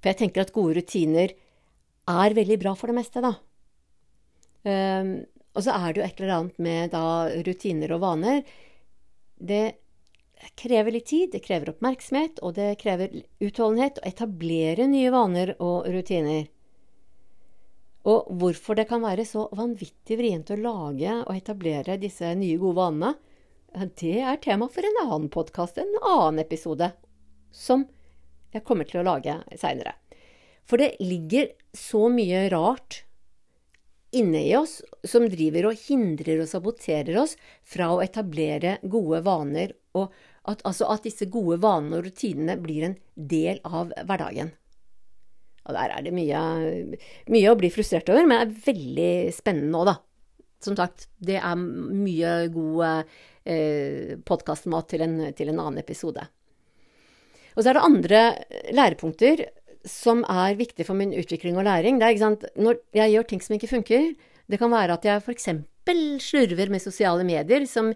For 0.00 0.10
jeg 0.10 0.20
tenker 0.20 0.44
at 0.44 0.54
gode 0.54 0.78
rutiner 0.80 1.32
er 2.10 2.36
veldig 2.36 2.58
bra 2.60 2.74
for 2.76 2.90
det 2.90 2.98
meste, 2.98 3.22
da. 3.24 3.32
Um, 4.64 5.14
og 5.54 5.64
så 5.64 5.74
er 5.76 5.92
det 5.92 6.00
jo 6.00 6.06
et 6.06 6.20
eller 6.20 6.34
annet 6.38 6.60
med 6.66 6.92
da 6.94 7.06
rutiner 7.46 7.94
og 7.94 8.02
vaner. 8.02 8.42
Det 9.38 9.64
krever 10.58 10.96
litt 10.96 11.06
tid, 11.08 11.30
det 11.32 11.44
krever 11.44 11.72
oppmerksomhet, 11.72 12.40
og 12.42 12.56
det 12.58 12.74
krever 12.80 13.14
utholdenhet 13.44 14.00
å 14.00 14.08
etablere 14.08 14.88
nye 14.90 15.12
vaner 15.14 15.54
og 15.62 15.86
rutiner. 15.94 16.48
Og 18.04 18.28
hvorfor 18.40 18.76
det 18.76 18.88
kan 18.90 19.00
være 19.04 19.24
så 19.24 19.46
vanvittig 19.56 20.18
vrient 20.20 20.50
å 20.52 20.60
lage 20.60 21.14
og 21.22 21.32
etablere 21.32 21.96
disse 22.00 22.34
nye, 22.36 22.58
gode 22.60 22.76
vanene, 22.82 23.14
det 23.98 24.18
er 24.22 24.36
tema 24.42 24.68
for 24.70 24.86
en 24.86 25.00
annen 25.06 25.30
podkast, 25.32 25.80
en 25.80 25.96
annen 26.02 26.42
episode, 26.44 26.92
som 27.54 27.86
jeg 28.54 28.64
kommer 28.66 28.88
til 28.88 29.00
å 29.00 29.06
lage 29.06 29.38
seinere. 29.58 29.96
For 30.64 30.80
det 30.80 30.96
ligger 31.02 31.50
så 31.76 32.08
mye 32.12 32.46
rart 32.52 33.02
inne 34.14 34.44
i 34.46 34.52
oss 34.56 34.78
som 35.04 35.26
driver 35.30 35.70
og 35.70 35.80
hindrer 35.88 36.42
og 36.42 36.50
saboterer 36.50 37.16
oss 37.24 37.34
fra 37.66 37.90
å 37.92 38.02
etablere 38.04 38.78
gode 38.82 39.24
vaner, 39.26 39.74
og 39.98 40.12
at, 40.44 40.62
altså 40.62 40.88
at 40.92 41.06
disse 41.06 41.26
gode 41.32 41.58
vanene 41.62 41.98
og 41.98 42.06
rutinene 42.08 42.56
blir 42.62 42.88
en 42.88 42.96
del 43.14 43.60
av 43.66 43.92
hverdagen. 44.06 44.52
Og 45.64 45.76
der 45.76 45.94
er 45.94 46.04
det 46.04 46.12
mye, 46.14 46.40
mye 47.32 47.52
å 47.52 47.58
bli 47.58 47.70
frustrert 47.72 48.10
over, 48.12 48.26
men 48.28 48.36
det 48.36 48.44
er 48.44 48.66
veldig 48.66 49.12
spennende 49.34 49.72
nå, 49.72 49.84
da. 49.88 49.96
Som 50.64 50.76
sagt, 50.76 51.08
det 51.20 51.38
er 51.40 51.60
mye 51.60 52.34
god 52.52 53.08
eh, 53.44 54.14
podkastmat 54.24 54.92
til, 54.92 55.04
til, 55.36 55.52
en 55.52 55.60
annen 55.60 55.80
episode. 55.80 56.24
Og 57.54 57.62
så 57.62 57.70
er 57.70 57.78
det 57.78 57.86
andre 57.86 58.22
lærepunkter 58.74 59.44
som 59.88 60.24
er 60.30 60.56
viktige 60.58 60.86
for 60.88 60.96
min 60.96 61.12
utvikling 61.12 61.58
og 61.60 61.66
læring. 61.68 62.00
Det 62.00 62.06
er, 62.06 62.14
ikke 62.14 62.24
sant, 62.24 62.44
Når 62.56 62.80
jeg 62.96 63.12
gjør 63.12 63.28
ting 63.28 63.42
som 63.44 63.54
ikke 63.54 63.70
funker, 63.70 64.14
det 64.50 64.58
kan 64.60 64.72
være 64.72 64.96
at 64.96 65.04
jeg 65.04 65.22
f.eks. 65.22 65.48
slurver 66.24 66.70
med 66.70 66.80
sosiale 66.80 67.24
medier, 67.24 67.66
som 67.66 67.92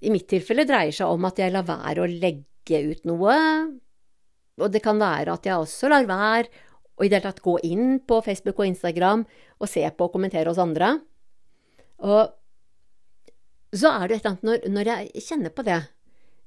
i 0.00 0.10
mitt 0.12 0.28
tilfelle 0.28 0.66
dreier 0.68 0.92
seg 0.92 1.08
om 1.08 1.24
at 1.28 1.38
jeg 1.40 1.52
lar 1.52 1.66
være 1.68 2.04
å 2.04 2.10
legge 2.10 2.82
ut 2.90 3.06
noe. 3.08 3.36
Og 4.60 4.72
det 4.72 4.82
kan 4.84 5.00
være 5.00 5.36
at 5.36 5.46
jeg 5.46 5.56
også 5.56 5.88
lar 5.88 6.08
være 6.08 6.50
å 7.00 7.04
i 7.04 7.08
det 7.08 7.20
hele 7.20 7.30
tatt 7.30 7.44
gå 7.44 7.56
inn 7.64 8.00
på 8.04 8.20
Facebook 8.24 8.60
og 8.60 8.68
Instagram 8.68 9.24
og 9.24 9.70
se 9.70 9.86
på 9.88 10.08
og 10.08 10.12
kommentere 10.12 10.50
hos 10.50 10.60
andre. 10.60 10.98
Og 12.04 12.28
så 13.72 13.92
er 13.94 14.08
det 14.08 14.18
et 14.18 14.26
eller 14.26 14.34
annet 14.34 14.46
når, 14.48 14.68
når 14.74 14.90
jeg 14.90 15.24
kjenner 15.24 15.54
på 15.54 15.64
det, 15.64 15.80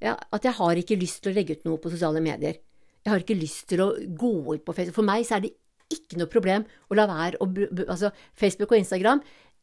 ja, 0.04 0.18
at 0.36 0.46
jeg 0.46 0.58
har 0.60 0.80
ikke 0.80 1.00
lyst 1.00 1.24
til 1.24 1.32
å 1.32 1.38
legge 1.38 1.58
ut 1.58 1.68
noe 1.68 1.82
på 1.82 1.92
sosiale 1.94 2.22
medier. 2.24 2.60
Jeg 3.04 3.12
har 3.12 3.24
ikke 3.24 3.40
lyst 3.40 3.68
til 3.72 3.84
å 3.84 3.92
gå 3.96 4.34
ut 4.54 4.64
på 4.66 4.76
Facebook. 4.76 4.98
For 5.00 5.08
meg 5.08 5.26
så 5.28 5.38
er 5.38 5.46
det 5.46 5.54
ikke 5.94 6.20
noe 6.20 6.32
problem 6.32 6.66
å 6.90 6.98
la 6.98 7.08
være 7.10 7.40
å 7.44 7.48
Altså, 7.88 8.12
Facebook 8.40 8.72
og 8.72 8.80
Instagram 8.80 9.22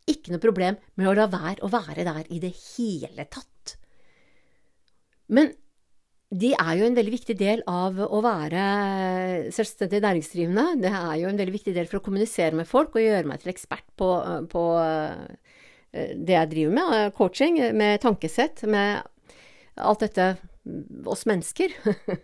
ikke 0.08 0.32
noe 0.32 0.42
problem 0.42 0.78
med 0.98 1.08
å 1.10 1.16
la 1.16 1.26
være 1.30 1.64
å 1.64 1.70
være 1.72 2.06
der 2.06 2.28
i 2.32 2.40
det 2.42 2.52
hele 2.56 3.26
tatt. 3.30 3.76
Men 5.30 5.52
de 6.30 6.52
er 6.54 6.74
jo 6.78 6.86
en 6.86 6.94
veldig 6.94 7.12
viktig 7.12 7.34
del 7.38 7.62
av 7.70 7.96
å 8.06 8.20
være 8.22 8.64
selvstendig 9.54 10.00
næringsdrivende. 10.04 10.66
Det 10.82 10.92
er 10.94 11.14
jo 11.20 11.30
en 11.30 11.40
veldig 11.40 11.54
viktig 11.56 11.74
del 11.74 11.88
for 11.90 11.98
å 11.98 12.04
kommunisere 12.06 12.54
med 12.56 12.68
folk 12.70 12.94
og 12.94 13.02
gjøre 13.02 13.26
meg 13.26 13.42
til 13.42 13.52
ekspert 13.52 13.86
på, 13.98 14.10
på 14.52 14.64
eh, 14.78 15.56
det 16.14 16.36
jeg 16.36 16.52
driver 16.52 16.76
med, 16.78 16.94
eh, 16.98 17.10
coaching, 17.16 17.58
med 17.74 17.98
tankesett, 18.04 18.62
med 18.70 19.02
alt 19.82 20.04
dette 20.04 20.34
oss 21.08 21.26
mennesker. 21.28 21.74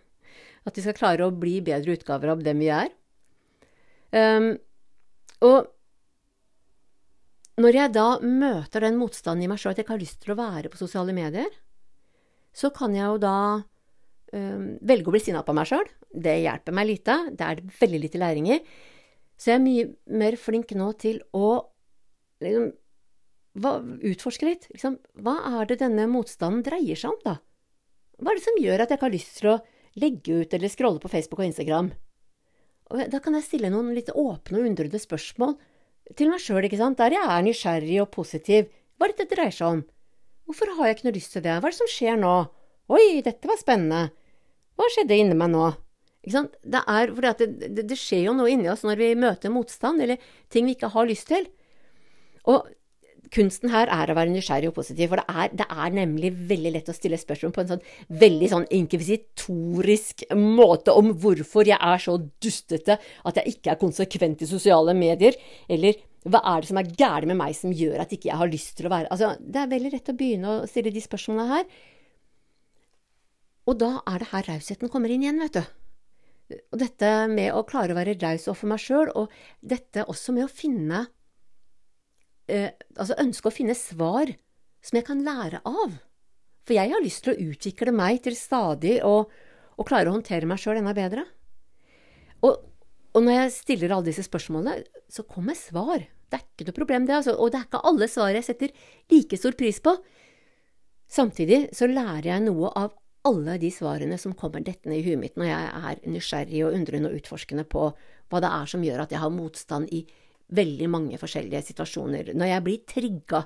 At 0.67 0.77
vi 0.77 0.85
skal 0.85 0.97
klare 0.99 1.27
å 1.27 1.35
bli 1.35 1.61
bedre 1.65 1.95
utgaver 1.97 2.35
av 2.35 2.43
dem 2.45 2.63
vi 2.63 2.71
er. 2.75 2.91
Um, 4.17 4.55
og 5.45 5.69
når 7.61 7.79
jeg 7.79 7.93
da 7.95 8.09
møter 8.21 8.85
den 8.85 8.99
motstanden 9.01 9.45
i 9.47 9.49
meg 9.51 9.61
sjøl 9.61 9.73
at 9.73 9.81
jeg 9.81 9.87
ikke 9.87 9.95
har 9.95 10.03
lyst 10.03 10.19
til 10.23 10.35
å 10.35 10.39
være 10.39 10.71
på 10.73 10.81
sosiale 10.81 11.15
medier, 11.17 11.49
så 12.57 12.71
kan 12.75 12.95
jeg 12.97 13.05
jo 13.05 13.21
da 13.21 13.37
um, 14.33 14.67
velge 14.85 15.09
å 15.09 15.15
bli 15.15 15.23
sinna 15.23 15.45
på 15.47 15.55
meg 15.57 15.69
sjøl. 15.71 15.87
Det 16.13 16.37
hjelper 16.43 16.77
meg 16.77 16.91
lite. 16.91 17.17
Det 17.37 17.47
er 17.47 17.65
veldig 17.81 18.03
lite 18.03 18.21
læring 18.21 18.51
i. 18.57 18.61
Så 19.37 19.53
jeg 19.53 19.59
er 19.59 19.65
mye 19.65 19.89
mer 20.21 20.37
flink 20.41 20.73
nå 20.77 20.91
til 21.01 21.21
å 21.37 21.49
liksom, 22.45 22.71
hva, 23.61 23.75
utforske 24.13 24.49
litt. 24.49 24.69
Liksom, 24.73 24.97
hva 25.25 25.37
er 25.61 25.69
det 25.71 25.81
denne 25.85 26.09
motstanden 26.13 26.65
dreier 26.67 26.99
seg 26.99 27.13
om, 27.13 27.21
da? 27.25 27.37
Hva 28.17 28.33
er 28.33 28.39
det 28.39 28.47
som 28.47 28.59
gjør 28.61 28.83
at 28.83 28.91
jeg 28.91 28.99
ikke 28.99 29.09
har 29.09 29.15
lyst 29.15 29.39
til 29.41 29.51
å 29.53 29.61
legge 30.01 30.41
ut 30.43 30.55
eller 30.57 30.73
scrolle 30.73 31.03
på 31.03 31.11
Facebook 31.13 31.43
og 31.43 31.49
Instagram? 31.51 31.91
Og 32.93 33.03
da 33.13 33.21
kan 33.23 33.35
jeg 33.37 33.45
stille 33.47 33.73
noen 33.73 33.91
litt 33.97 34.13
åpne 34.15 34.61
og 34.61 34.69
undrende 34.69 35.01
spørsmål 35.03 35.57
til 36.17 36.31
meg 36.31 36.43
sjøl, 36.43 36.65
ikke 36.69 36.79
sant, 36.79 37.01
der 37.01 37.17
jeg 37.17 37.27
er 37.27 37.43
nysgjerrig 37.43 37.99
og 38.05 38.13
positiv. 38.15 38.69
Hva 38.97 39.09
er 39.09 39.13
det 39.13 39.25
dette 39.25 39.35
dreier 39.35 39.55
seg 39.55 39.73
om? 39.73 39.81
Hvorfor 40.47 40.71
har 40.77 40.89
jeg 40.89 40.97
ikke 40.97 41.09
noe 41.09 41.17
lyst 41.17 41.35
til 41.35 41.43
det? 41.43 41.57
Hva 41.59 41.67
er 41.67 41.75
det 41.75 41.81
som 41.81 41.91
skjer 41.91 42.21
nå? 42.21 42.35
Oi, 42.95 43.07
dette 43.27 43.51
var 43.51 43.59
spennende. 43.59 44.05
Hva 44.79 44.87
skjedde 44.95 45.19
inni 45.19 45.37
meg 45.39 45.51
nå? 45.51 45.67
Ikke 46.23 46.37
sant? 46.37 46.55
Det 46.63 46.83
er 46.93 47.13
fordi 47.17 47.33
det, 47.41 47.71
det, 47.75 47.85
det 47.91 47.99
skjer 47.99 48.29
jo 48.29 48.37
noe 48.39 48.53
inni 48.53 48.71
oss 48.71 48.85
når 48.87 49.03
vi 49.03 49.11
møter 49.19 49.53
motstand, 49.53 50.05
eller 50.05 50.23
ting 50.53 50.71
vi 50.71 50.77
ikke 50.79 50.93
har 50.95 51.11
lyst 51.11 51.27
til. 51.33 51.49
Og 52.47 52.71
kunsten 53.35 53.71
her 53.73 53.91
er 53.93 54.11
å 54.11 54.17
være 54.17 54.33
nysgjerrig 54.33 54.71
og 54.71 54.77
positiv, 54.79 55.11
for 55.13 55.21
det 55.21 55.27
er, 55.43 55.55
det 55.59 55.67
er, 55.67 55.95
nemlig 55.97 56.33
veldig 56.51 56.73
lett 56.77 56.91
å 56.91 56.97
stille 56.97 57.19
spørsmål 57.21 57.55
på 57.55 57.63
en 57.65 57.71
sånn 57.75 57.87
veldig 58.23 58.51
sånn 58.53 58.67
inkvisitorisk 58.79 60.27
måte 60.39 60.95
om 60.97 61.13
hvorfor 61.23 61.69
jeg 61.69 61.79
er 61.79 62.03
så 62.03 62.19
dustete 62.43 62.99
at 62.99 63.41
jeg 63.41 63.57
ikke 63.57 63.75
er 63.75 63.81
konsekvent 63.81 64.45
i 64.45 64.51
sosiale 64.51 64.95
medier, 64.97 65.39
eller 65.69 65.99
hva 66.27 66.43
er 66.43 66.63
det 66.63 66.71
som 66.71 66.81
er 66.81 66.93
gærent 66.99 67.31
med 67.31 67.39
meg 67.39 67.55
som 67.55 67.75
gjør 67.75 68.03
at 68.03 68.15
ikke 68.15 68.31
jeg 68.33 68.41
har 68.41 68.51
lyst 68.51 68.75
til 68.79 68.89
å 68.89 68.95
være 68.95 69.11
Altså, 69.15 69.35
det 69.41 69.61
er 69.63 69.71
veldig 69.71 69.93
lett 69.95 70.11
å 70.11 70.17
begynne 70.19 70.53
å 70.53 70.69
stille 70.71 70.91
de 70.95 71.03
spørsmålene 71.05 71.51
her. 71.53 71.67
Og 73.67 73.79
da 73.79 73.93
er 74.11 74.23
det 74.23 74.31
her 74.33 74.49
rausheten 74.51 74.91
kommer 74.91 75.13
inn 75.13 75.23
igjen, 75.23 75.43
vet 75.43 75.59
du. 75.59 76.57
Og 76.75 76.79
dette 76.79 77.11
med 77.31 77.55
å 77.55 77.65
klare 77.67 77.95
å 77.95 77.99
være 77.99 78.15
raus 78.21 78.47
overfor 78.47 78.71
meg 78.71 78.83
sjøl, 78.83 79.11
og 79.19 79.33
dette 79.63 80.07
også 80.07 80.35
med 80.35 80.47
å 80.47 80.51
finne 80.51 81.07
eh, 82.51 82.73
altså 82.97 83.17
ønske 83.23 83.51
å 83.51 83.55
finne 83.55 83.77
svar 83.79 84.33
som 84.85 84.99
jeg 84.99 85.07
kan 85.09 85.23
lære 85.27 85.63
av. 85.67 85.97
For 86.67 86.75
jeg 86.75 86.91
har 86.93 87.03
lyst 87.03 87.25
til 87.27 87.35
å 87.35 87.53
utvikle 87.53 87.95
meg 87.95 88.23
til 88.25 88.37
stadig 88.39 88.99
å, 89.07 89.27
klare 89.87 90.11
å 90.11 90.17
håndtere 90.17 90.49
meg 90.51 90.61
sjøl 90.63 90.81
enda 90.81 90.95
bedre. 90.97 91.27
Og, 92.43 92.59
og, 93.15 93.21
når 93.21 93.41
jeg 93.41 93.57
stiller 93.61 93.95
alle 93.95 94.11
disse 94.11 94.27
spørsmålene, 94.27 94.83
så 95.11 95.25
kommer 95.29 95.59
svar. 95.59 96.03
Det 96.27 96.39
er 96.39 96.45
ikke 96.45 96.69
noe 96.69 96.79
problem, 96.81 97.07
det. 97.07 97.19
Altså. 97.21 97.37
Og 97.39 97.53
det 97.53 97.61
er 97.61 97.69
ikke 97.69 97.85
alle 97.87 98.11
svar 98.11 98.35
jeg 98.35 98.47
setter 98.47 98.75
like 99.15 99.39
stor 99.39 99.55
pris 99.59 99.79
på. 99.83 99.95
Samtidig 101.07 101.69
så 101.77 101.87
lærer 101.87 102.33
jeg 102.33 102.47
noe 102.49 102.73
av 102.75 102.97
alle 103.27 103.57
de 103.63 103.71
svarene 103.75 104.19
som 104.19 104.35
kommer 104.39 104.63
dettende 104.63 104.99
i 104.99 105.05
huet 105.07 105.19
mitt 105.19 105.39
når 105.39 105.49
jeg 105.49 105.71
er 105.91 106.03
nysgjerrig 106.11 106.61
og 106.67 106.77
undrende 106.79 107.11
og 107.11 107.19
utforskende 107.19 107.65
på 107.67 107.89
hva 108.31 108.43
det 108.43 108.51
er 108.51 108.71
som 108.71 108.85
gjør 108.87 109.03
at 109.03 109.15
jeg 109.15 109.23
har 109.23 109.35
motstand 109.35 109.91
i 109.95 110.05
veldig 110.55 110.89
mange 110.91 111.19
forskjellige 111.21 111.63
situasjoner. 111.71 112.35
Når 112.39 112.53
jeg 112.53 112.65
blir 112.67 112.85
trigga, 112.89 113.43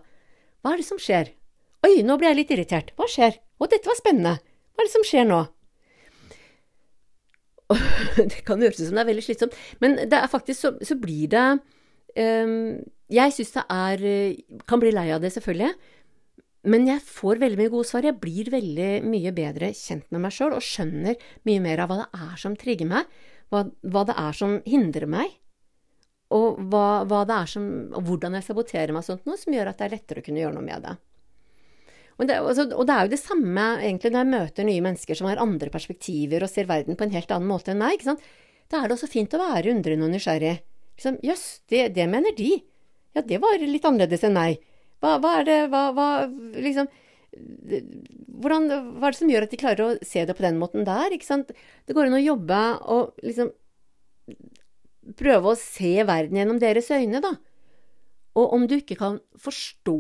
hva 0.60 0.74
er 0.74 0.82
det 0.82 0.88
som 0.88 1.00
skjer? 1.00 1.32
Oi, 1.86 2.02
nå 2.04 2.16
ble 2.20 2.28
jeg 2.28 2.38
litt 2.42 2.52
irritert. 2.52 2.92
Hva 2.98 3.08
skjer? 3.08 3.38
Å, 3.40 3.68
dette 3.68 3.88
var 3.88 3.98
spennende. 3.98 4.36
Hva 4.74 4.84
er 4.84 4.88
det 4.88 4.94
som 4.94 5.06
skjer 5.06 5.28
nå? 5.28 5.40
det 8.18 8.42
kan 8.46 8.60
høres 8.60 8.80
ut 8.80 8.88
som 8.88 8.98
det 8.98 9.04
er 9.04 9.10
veldig 9.12 9.22
slitsomt, 9.22 9.54
men 9.78 9.92
det 10.10 10.18
er 10.18 10.26
faktisk 10.26 10.58
så, 10.58 10.72
så 10.82 10.96
blir 10.98 11.28
det 11.30 11.44
um, 12.18 12.80
Jeg 13.14 13.34
syns 13.36 13.52
det 13.54 13.62
er 13.70 14.02
Kan 14.66 14.82
bli 14.82 14.90
lei 14.90 15.06
av 15.14 15.22
det, 15.22 15.30
selvfølgelig. 15.36 15.70
Men 16.70 16.88
jeg 16.90 17.00
får 17.06 17.40
veldig 17.40 17.56
mye 17.56 17.72
gode 17.72 17.88
svar. 17.88 18.04
Jeg 18.04 18.20
blir 18.20 18.50
veldig 18.52 18.88
mye 19.08 19.32
bedre 19.32 19.70
kjent 19.76 20.10
med 20.12 20.26
meg 20.26 20.34
sjøl 20.36 20.58
og 20.58 20.64
skjønner 20.66 21.16
mye 21.48 21.62
mer 21.64 21.80
av 21.80 21.92
hva 21.92 22.02
det 22.02 22.24
er 22.26 22.34
som 22.42 22.56
trigger 22.58 22.90
meg, 22.90 23.14
hva, 23.48 23.64
hva 23.88 24.02
det 24.10 24.16
er 24.20 24.36
som 24.36 24.58
hindrer 24.68 25.08
meg 25.08 25.38
og 26.30 26.58
hva, 26.70 27.02
hva, 27.10 27.24
det 27.26 27.36
er 27.36 27.48
som, 27.50 27.64
og 27.96 28.04
hvordan 28.06 28.36
jeg 28.38 28.46
saboterer 28.46 28.94
meg 28.94 29.06
sånt 29.06 29.24
noe, 29.26 29.38
som 29.40 29.54
gjør 29.54 29.72
at 29.72 29.80
det 29.80 29.88
er 29.88 29.96
lettere 29.96 30.22
å 30.22 30.26
kunne 30.26 30.42
gjøre 30.42 30.56
noe 30.56 30.66
med 30.66 30.84
det. 30.86 30.92
Og 32.20 32.28
det, 32.28 32.36
altså, 32.36 32.66
og 32.76 32.86
det, 32.86 32.94
er 32.94 33.06
jo 33.06 33.12
det 33.14 33.22
samme 33.22 33.64
egentlig 33.80 34.12
når 34.12 34.20
jeg 34.20 34.30
møter 34.34 34.66
nye 34.68 34.84
mennesker 34.84 35.18
som 35.18 35.26
har 35.30 35.40
andre 35.42 35.72
perspektiver 35.72 36.44
og 36.44 36.52
ser 36.52 36.68
verden 36.68 36.98
på 36.98 37.06
en 37.06 37.14
helt 37.16 37.32
annen 37.32 37.48
måte 37.48 37.72
enn 37.72 37.80
meg. 37.80 37.96
ikke 37.96 38.12
sant? 38.12 38.24
da 38.70 38.78
er 38.78 38.90
det 38.90 38.96
også 38.96 39.10
fint 39.10 39.32
å 39.34 39.40
være 39.40 39.72
undrende 39.72 40.06
og 40.06 40.12
nysgjerrig. 40.14 40.58
Liksom, 40.98 41.16
Jøss, 41.26 41.46
det, 41.72 41.88
det, 41.96 42.06
mener 42.10 42.34
de. 42.36 42.52
Ja, 43.16 43.24
det 43.26 43.40
var 43.42 43.58
litt 43.58 43.86
annerledes 43.88 44.22
enn 44.26 44.36
meg. 44.36 44.60
Hva, 45.02 45.16
hva 45.22 45.38
er 45.40 45.48
det 45.48 45.56
hva, 45.72 45.82
hva, 45.96 46.08
liksom, 46.54 46.86
hvordan, 48.40 48.68
hva 49.00 49.08
er 49.08 49.16
det 49.16 49.18
som 49.18 49.32
gjør 49.32 49.46
at 49.46 49.54
de 49.54 49.60
klarer 49.60 49.84
å 49.86 50.06
se 50.06 50.22
det 50.28 50.36
på 50.36 50.44
den 50.44 50.60
måten 50.60 50.86
der? 50.86 51.16
Ikke 51.16 51.26
sant? 51.26 51.50
Det 51.88 51.96
går 51.96 52.10
an 52.10 52.18
å 52.20 52.22
jobbe 52.22 52.60
og 52.94 53.24
liksom 53.26 53.50
prøve 55.18 55.52
å 55.52 55.58
se 55.58 56.00
verden 56.06 56.38
gjennom 56.40 56.60
deres 56.62 56.90
øyne, 56.94 57.22
da. 57.24 57.34
Og 58.38 58.52
om 58.54 58.66
du 58.70 58.76
ikke 58.78 58.98
kan 58.98 59.18
forstå 59.40 59.96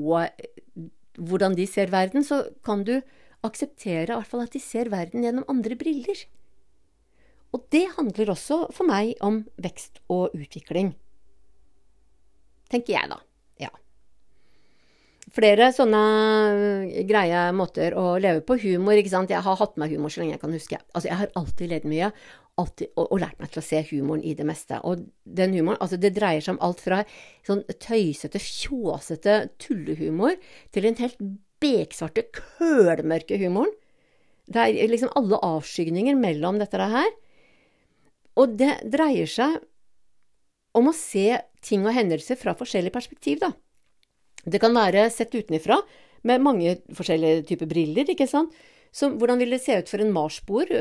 hvordan 1.20 1.56
de 1.58 1.66
ser 1.68 1.90
verden, 1.92 2.24
så 2.24 2.44
kan 2.64 2.84
du 2.86 3.00
akseptere 3.46 4.12
i 4.12 4.16
hvert 4.16 4.28
fall 4.28 4.44
at 4.44 4.54
de 4.54 4.62
ser 4.62 4.90
verden 4.92 5.24
gjennom 5.24 5.48
andre 5.50 5.76
briller. 5.78 6.26
Og 7.56 7.64
det 7.74 7.86
handler 7.96 8.30
også 8.34 8.66
for 8.74 8.86
meg 8.86 9.16
om 9.26 9.42
vekst 9.60 9.98
og 10.12 10.36
utvikling. 10.38 10.94
Tenker 12.70 12.94
jeg, 12.94 13.10
da. 13.10 13.18
Ja. 13.58 13.72
Flere 15.34 15.72
sånne 15.74 16.02
greie 17.08 17.48
måter 17.56 17.96
å 17.98 18.14
leve 18.22 18.44
på. 18.46 18.54
Humor, 18.62 18.94
ikke 19.00 19.10
sant. 19.10 19.34
Jeg 19.34 19.42
har 19.42 19.58
hatt 19.58 19.74
med 19.80 19.90
humor 19.90 20.12
så 20.12 20.22
lenge 20.22 20.36
jeg 20.36 20.44
kan 20.44 20.54
huske. 20.54 20.78
Altså, 20.94 21.10
jeg 21.10 21.18
har 21.24 21.34
alltid 21.40 21.74
ledd 21.74 21.88
mye. 21.90 22.12
Alltid, 22.60 22.90
og, 22.96 23.06
og, 23.06 23.20
lært 23.22 23.38
meg 23.40 23.52
til 23.52 23.62
å 23.62 23.64
se 23.64 23.80
humoren 23.90 24.24
i 24.26 24.34
det 24.36 24.44
meste. 24.48 24.80
Og 24.84 25.04
den 25.24 25.54
humoren, 25.56 25.80
altså 25.80 25.96
det 26.00 26.12
dreier 26.16 26.42
seg 26.44 26.56
om 26.56 26.64
alt 26.66 26.82
fra 26.84 27.02
sånn 27.46 27.62
tøysete, 27.80 28.42
fjåsete 28.42 29.36
tullehumor 29.62 30.36
til 30.74 30.88
en 30.88 30.98
helt 31.00 31.22
beksvarte, 31.62 32.26
kølmørke 32.34 33.38
humoren. 33.40 33.72
Det 34.50 34.66
er 34.66 34.90
liksom 34.90 35.12
alle 35.18 35.38
avskygninger 35.46 36.18
mellom 36.18 36.58
dette 36.60 36.90
her. 36.92 37.10
Og 38.40 38.56
det 38.58 38.72
dreier 38.90 39.30
seg 39.30 39.60
om 40.76 40.90
å 40.90 40.96
se 40.96 41.40
ting 41.64 41.84
og 41.86 41.94
hendelser 41.94 42.38
fra 42.38 42.54
forskjellig 42.58 42.92
perspektiv, 42.94 43.40
da. 43.42 43.52
Det 44.44 44.60
kan 44.62 44.74
være 44.74 45.08
sett 45.12 45.34
utenfra, 45.34 45.80
med 46.26 46.42
mange 46.44 46.76
forskjellige 46.96 47.46
typer 47.48 47.68
briller, 47.68 48.08
ikke 48.12 48.28
sant. 48.28 48.52
Så 48.92 49.08
hvordan 49.16 49.38
vil 49.40 49.54
det 49.54 49.60
se 49.62 49.76
ut 49.78 49.90
for 49.90 50.02
en 50.02 50.12
marsboer, 50.12 50.72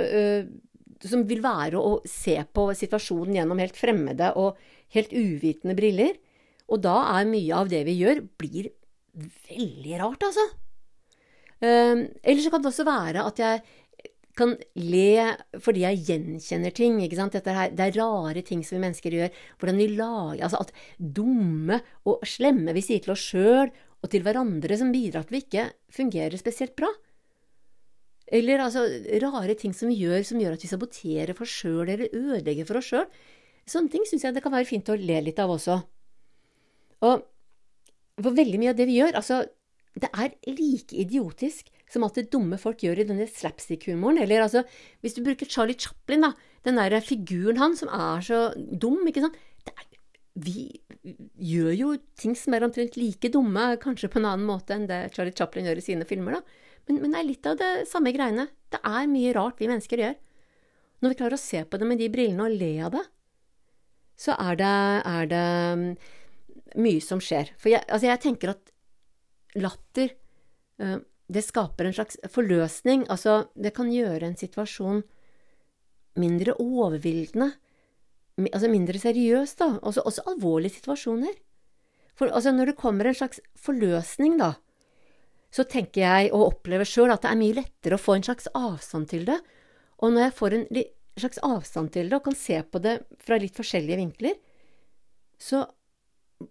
som 1.07 1.23
vil 1.29 1.39
være 1.43 1.79
å 1.79 1.99
se 2.07 2.35
på 2.51 2.65
situasjonen 2.75 3.37
gjennom 3.39 3.61
helt 3.63 3.77
fremmede 3.79 4.33
og 4.35 4.59
helt 4.95 5.13
uvitende 5.15 5.77
briller? 5.77 6.17
Og 6.69 6.83
da 6.83 6.97
er 7.15 7.29
mye 7.29 7.55
av 7.55 7.69
det 7.71 7.85
vi 7.87 7.95
gjør, 8.01 8.23
blir 8.39 8.71
veldig 9.49 10.01
rart, 10.01 10.25
altså. 10.27 10.45
Uh, 11.59 12.07
eller 12.23 12.39
så 12.39 12.51
kan 12.51 12.63
det 12.63 12.69
også 12.71 12.85
være 12.87 13.23
at 13.27 13.39
jeg 13.41 13.63
kan 14.39 14.53
le 14.79 15.33
fordi 15.59 15.83
jeg 15.83 16.03
gjenkjenner 16.07 16.75
ting. 16.75 17.01
ikke 17.03 17.19
sant? 17.19 17.35
Her, 17.35 17.73
det 17.75 17.89
er 17.89 17.99
rare 17.99 18.43
ting 18.45 18.63
som 18.63 18.77
vi 18.77 18.85
mennesker 18.85 19.15
gjør. 19.17 19.35
Hvordan 19.59 19.81
vi 19.81 19.89
lager 19.97 20.45
Altså 20.47 20.61
at 20.63 20.71
dumme 20.97 21.81
og 22.07 22.23
slemme 22.27 22.75
vi 22.77 22.85
sier 22.85 23.03
til 23.03 23.15
oss 23.15 23.25
sjøl 23.33 23.67
og 23.99 24.11
til 24.13 24.23
hverandre, 24.23 24.77
som 24.79 24.93
bidrar 24.95 25.27
til 25.27 25.27
at 25.27 25.33
vi 25.35 25.43
ikke 25.43 25.65
fungerer 25.91 26.39
spesielt 26.39 26.75
bra. 26.79 26.87
Eller 28.29 28.61
altså 28.61 28.85
rare 29.23 29.55
ting 29.57 29.73
som 29.73 29.89
vi 29.89 30.03
gjør 30.03 30.23
som 30.27 30.41
gjør 30.41 30.55
at 30.57 30.63
vi 30.63 30.69
saboterer 30.69 31.33
for 31.37 31.47
oss 31.47 31.55
sjøl 31.61 31.87
eller 31.87 32.13
ødelegger 32.13 32.67
for 32.69 32.79
oss 32.79 32.91
sjøl. 32.91 33.07
Sånne 33.69 33.91
ting 33.93 34.05
syns 34.05 34.25
jeg 34.25 34.35
det 34.35 34.43
kan 34.45 34.53
være 34.53 34.69
fint 34.69 34.89
å 34.89 34.97
le 34.97 35.21
litt 35.25 35.41
av 35.41 35.53
også. 35.53 35.79
Og 37.05 37.25
for 38.19 38.35
veldig 38.35 38.59
mye 38.61 38.73
av 38.73 38.79
det 38.79 38.87
vi 38.89 38.99
gjør, 38.99 39.17
altså 39.17 39.43
det 39.99 40.09
er 40.13 40.35
like 40.53 40.95
idiotisk 40.95 41.69
som 41.89 42.05
alt 42.05 42.19
det 42.19 42.29
dumme 42.33 42.59
folk 42.61 42.83
gjør 42.85 43.01
i 43.01 43.07
denne 43.09 43.25
slapstick-humoren. 43.29 44.21
Eller 44.21 44.45
altså, 44.45 44.63
hvis 45.01 45.17
du 45.17 45.23
bruker 45.25 45.49
Charlie 45.49 45.77
Chaplin, 45.79 46.27
da, 46.27 46.33
den 46.67 46.77
der 46.77 46.99
figuren 47.01 47.59
han 47.61 47.77
som 47.79 47.89
er 47.93 48.21
så 48.25 48.41
dum, 48.55 49.01
ikke 49.09 49.25
sant. 49.25 49.39
Er, 49.73 49.87
vi 50.39 50.69
gjør 51.49 51.73
jo 51.73 51.93
ting 52.19 52.35
som 52.37 52.53
er 52.55 52.67
omtrent 52.67 52.99
like 52.99 53.31
dumme, 53.33 53.71
kanskje 53.81 54.11
på 54.11 54.21
en 54.21 54.29
annen 54.29 54.47
måte 54.47 54.75
enn 54.75 54.87
det 54.89 55.07
Charlie 55.15 55.35
Chaplin 55.35 55.67
gjør 55.67 55.81
i 55.81 55.87
sine 55.89 56.07
filmer, 56.07 56.37
da. 56.37 56.68
Men, 56.89 57.03
men 57.03 57.13
det 57.13 57.21
er 57.21 57.27
litt 57.27 57.49
av 57.49 57.59
det 57.59 57.71
samme 57.89 58.11
greiene. 58.15 58.49
Det 58.73 58.81
er 58.85 59.11
mye 59.11 59.33
rart 59.37 59.61
vi 59.61 59.69
mennesker 59.69 60.01
gjør. 60.01 60.17
Når 60.99 61.13
vi 61.13 61.19
klarer 61.21 61.37
å 61.37 61.41
se 61.41 61.61
på 61.63 61.79
det 61.79 61.87
med 61.87 62.01
de 62.01 62.09
brillene 62.11 62.47
og 62.47 62.55
le 62.59 62.71
av 62.83 62.95
det, 62.97 63.05
så 64.19 64.35
er 64.35 64.57
det, 64.59 64.71
er 65.07 65.29
det 65.31 65.45
mm, 65.79 65.85
mye 66.83 67.03
som 67.03 67.21
skjer. 67.23 67.53
For 67.61 67.71
jeg, 67.71 67.85
altså 67.87 68.09
jeg 68.09 68.21
tenker 68.25 68.51
at 68.51 68.73
latter 69.59 70.11
uh, 70.83 70.97
det 71.29 71.45
skaper 71.45 71.87
en 71.87 71.95
slags 71.95 72.17
forløsning. 72.33 73.05
Altså, 73.13 73.45
det 73.55 73.75
kan 73.77 73.91
gjøre 73.93 74.27
en 74.27 74.37
situasjon 74.39 75.03
mindre 76.19 76.55
overveldende. 76.59 77.53
Altså 78.49 78.71
mindre 78.71 78.99
seriøs, 78.99 79.53
da. 79.59 79.75
Også, 79.85 80.01
også 80.01 80.25
alvorlige 80.31 80.79
situasjoner. 80.79 81.37
For 82.17 82.33
altså, 82.33 82.51
når 82.51 82.71
det 82.71 82.79
kommer 82.81 83.07
en 83.07 83.15
slags 83.15 83.39
forløsning, 83.55 84.39
da, 84.41 84.55
så 85.49 85.65
tenker 85.65 86.03
jeg 86.03 86.29
og 86.35 86.45
opplever 86.53 86.87
sjøl 86.87 87.13
at 87.13 87.23
det 87.25 87.31
er 87.31 87.39
mye 87.39 87.57
lettere 87.57 87.97
å 87.97 88.01
få 88.01 88.17
en 88.17 88.25
slags 88.27 88.49
avstand 88.57 89.09
til 89.09 89.25
det. 89.29 89.39
Og 89.99 90.13
når 90.13 90.27
jeg 90.27 90.35
får 90.37 90.55
en 90.55 90.65
slags 91.19 91.41
avstand 91.45 91.91
til 91.95 92.09
det 92.09 92.19
og 92.19 92.27
kan 92.27 92.37
se 92.37 92.59
på 92.61 92.81
det 92.83 92.99
fra 93.25 93.39
litt 93.41 93.57
forskjellige 93.57 93.99
vinkler, 93.99 94.35
så 95.39 95.63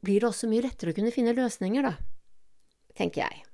blir 0.03 0.21
det 0.21 0.29
også 0.29 0.51
mye 0.51 0.67
lettere 0.67 0.93
å 0.93 0.97
kunne 0.97 1.13
finne 1.15 1.37
løsninger, 1.37 1.87
da. 1.87 1.95
Tenker 2.99 3.25
jeg. 3.25 3.45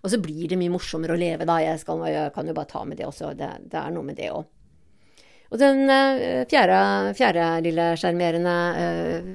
Og 0.00 0.14
så 0.14 0.20
blir 0.22 0.48
det 0.48 0.58
mye 0.58 0.72
morsommere 0.72 1.14
å 1.14 1.20
leve, 1.20 1.46
da. 1.46 1.58
Jeg, 1.62 1.82
skal, 1.82 2.00
jeg 2.08 2.32
kan 2.34 2.48
jo 2.48 2.56
bare 2.56 2.70
ta 2.70 2.82
med 2.88 2.98
det 2.98 3.06
også. 3.06 3.34
Det, 3.38 3.50
det 3.70 3.78
er 3.82 3.92
noe 3.94 4.06
med 4.06 4.16
det 4.18 4.30
òg. 4.32 4.48
Og 5.50 5.58
den 5.58 5.82
uh, 5.90 6.46
fjerde, 6.50 6.80
fjerde, 7.18 7.46
lille 7.66 7.90
sjarmerende 7.98 8.56
uh, 8.76 9.30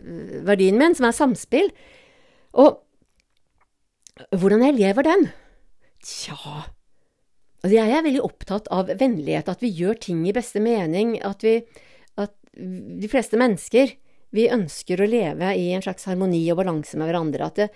verdien 0.47 0.79
min, 0.79 0.95
som 0.95 1.10
er 1.10 1.15
samspill 1.15 1.67
Og 2.55 2.85
hvordan 4.32 4.63
jeg 4.63 4.78
lever 4.80 5.08
den? 5.08 5.28
Tja 6.06 6.38
Altså, 7.65 7.80
jeg 7.80 7.95
er 7.97 8.04
veldig 8.06 8.21
opptatt 8.21 8.67
av 8.69 8.91
vennlighet, 8.99 9.47
at 9.49 9.63
vi 9.63 9.71
gjør 9.73 9.97
ting 9.97 10.19
i 10.30 10.34
beste 10.36 10.62
mening, 10.62 11.17
at 11.25 11.43
vi 11.43 11.63
At 12.15 12.36
de 12.56 13.08
fleste 13.12 13.36
mennesker, 13.36 13.97
vi 14.32 14.45
ønsker 14.51 15.01
å 15.01 15.08
leve 15.10 15.49
i 15.58 15.71
en 15.73 15.82
slags 15.84 16.06
harmoni 16.08 16.43
og 16.51 16.62
balanse 16.62 16.95
med 16.95 17.10
hverandre. 17.10 17.49
At 17.49 17.56
det, 17.60 17.67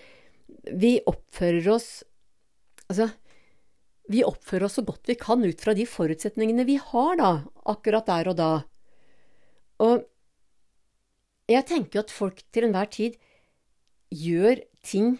vi 0.72 1.00
oppfører 1.06 1.68
oss 1.74 1.90
Altså, 2.90 3.10
vi 4.10 4.24
oppfører 4.26 4.66
oss 4.66 4.80
så 4.80 4.84
godt 4.86 5.06
vi 5.06 5.18
kan 5.20 5.44
ut 5.46 5.62
fra 5.62 5.76
de 5.78 5.86
forutsetningene 5.86 6.66
vi 6.66 6.80
har, 6.82 7.12
da, 7.20 7.32
akkurat 7.70 8.08
der 8.08 8.30
og 8.32 8.38
da. 8.40 8.52
Og 9.86 10.08
jeg 11.50 11.68
tenker 11.70 12.02
at 12.02 12.14
folk 12.14 12.42
til 12.50 12.66
enhver 12.66 12.90
tid 12.90 13.20
gjør 14.10 14.64
ting 14.82 15.20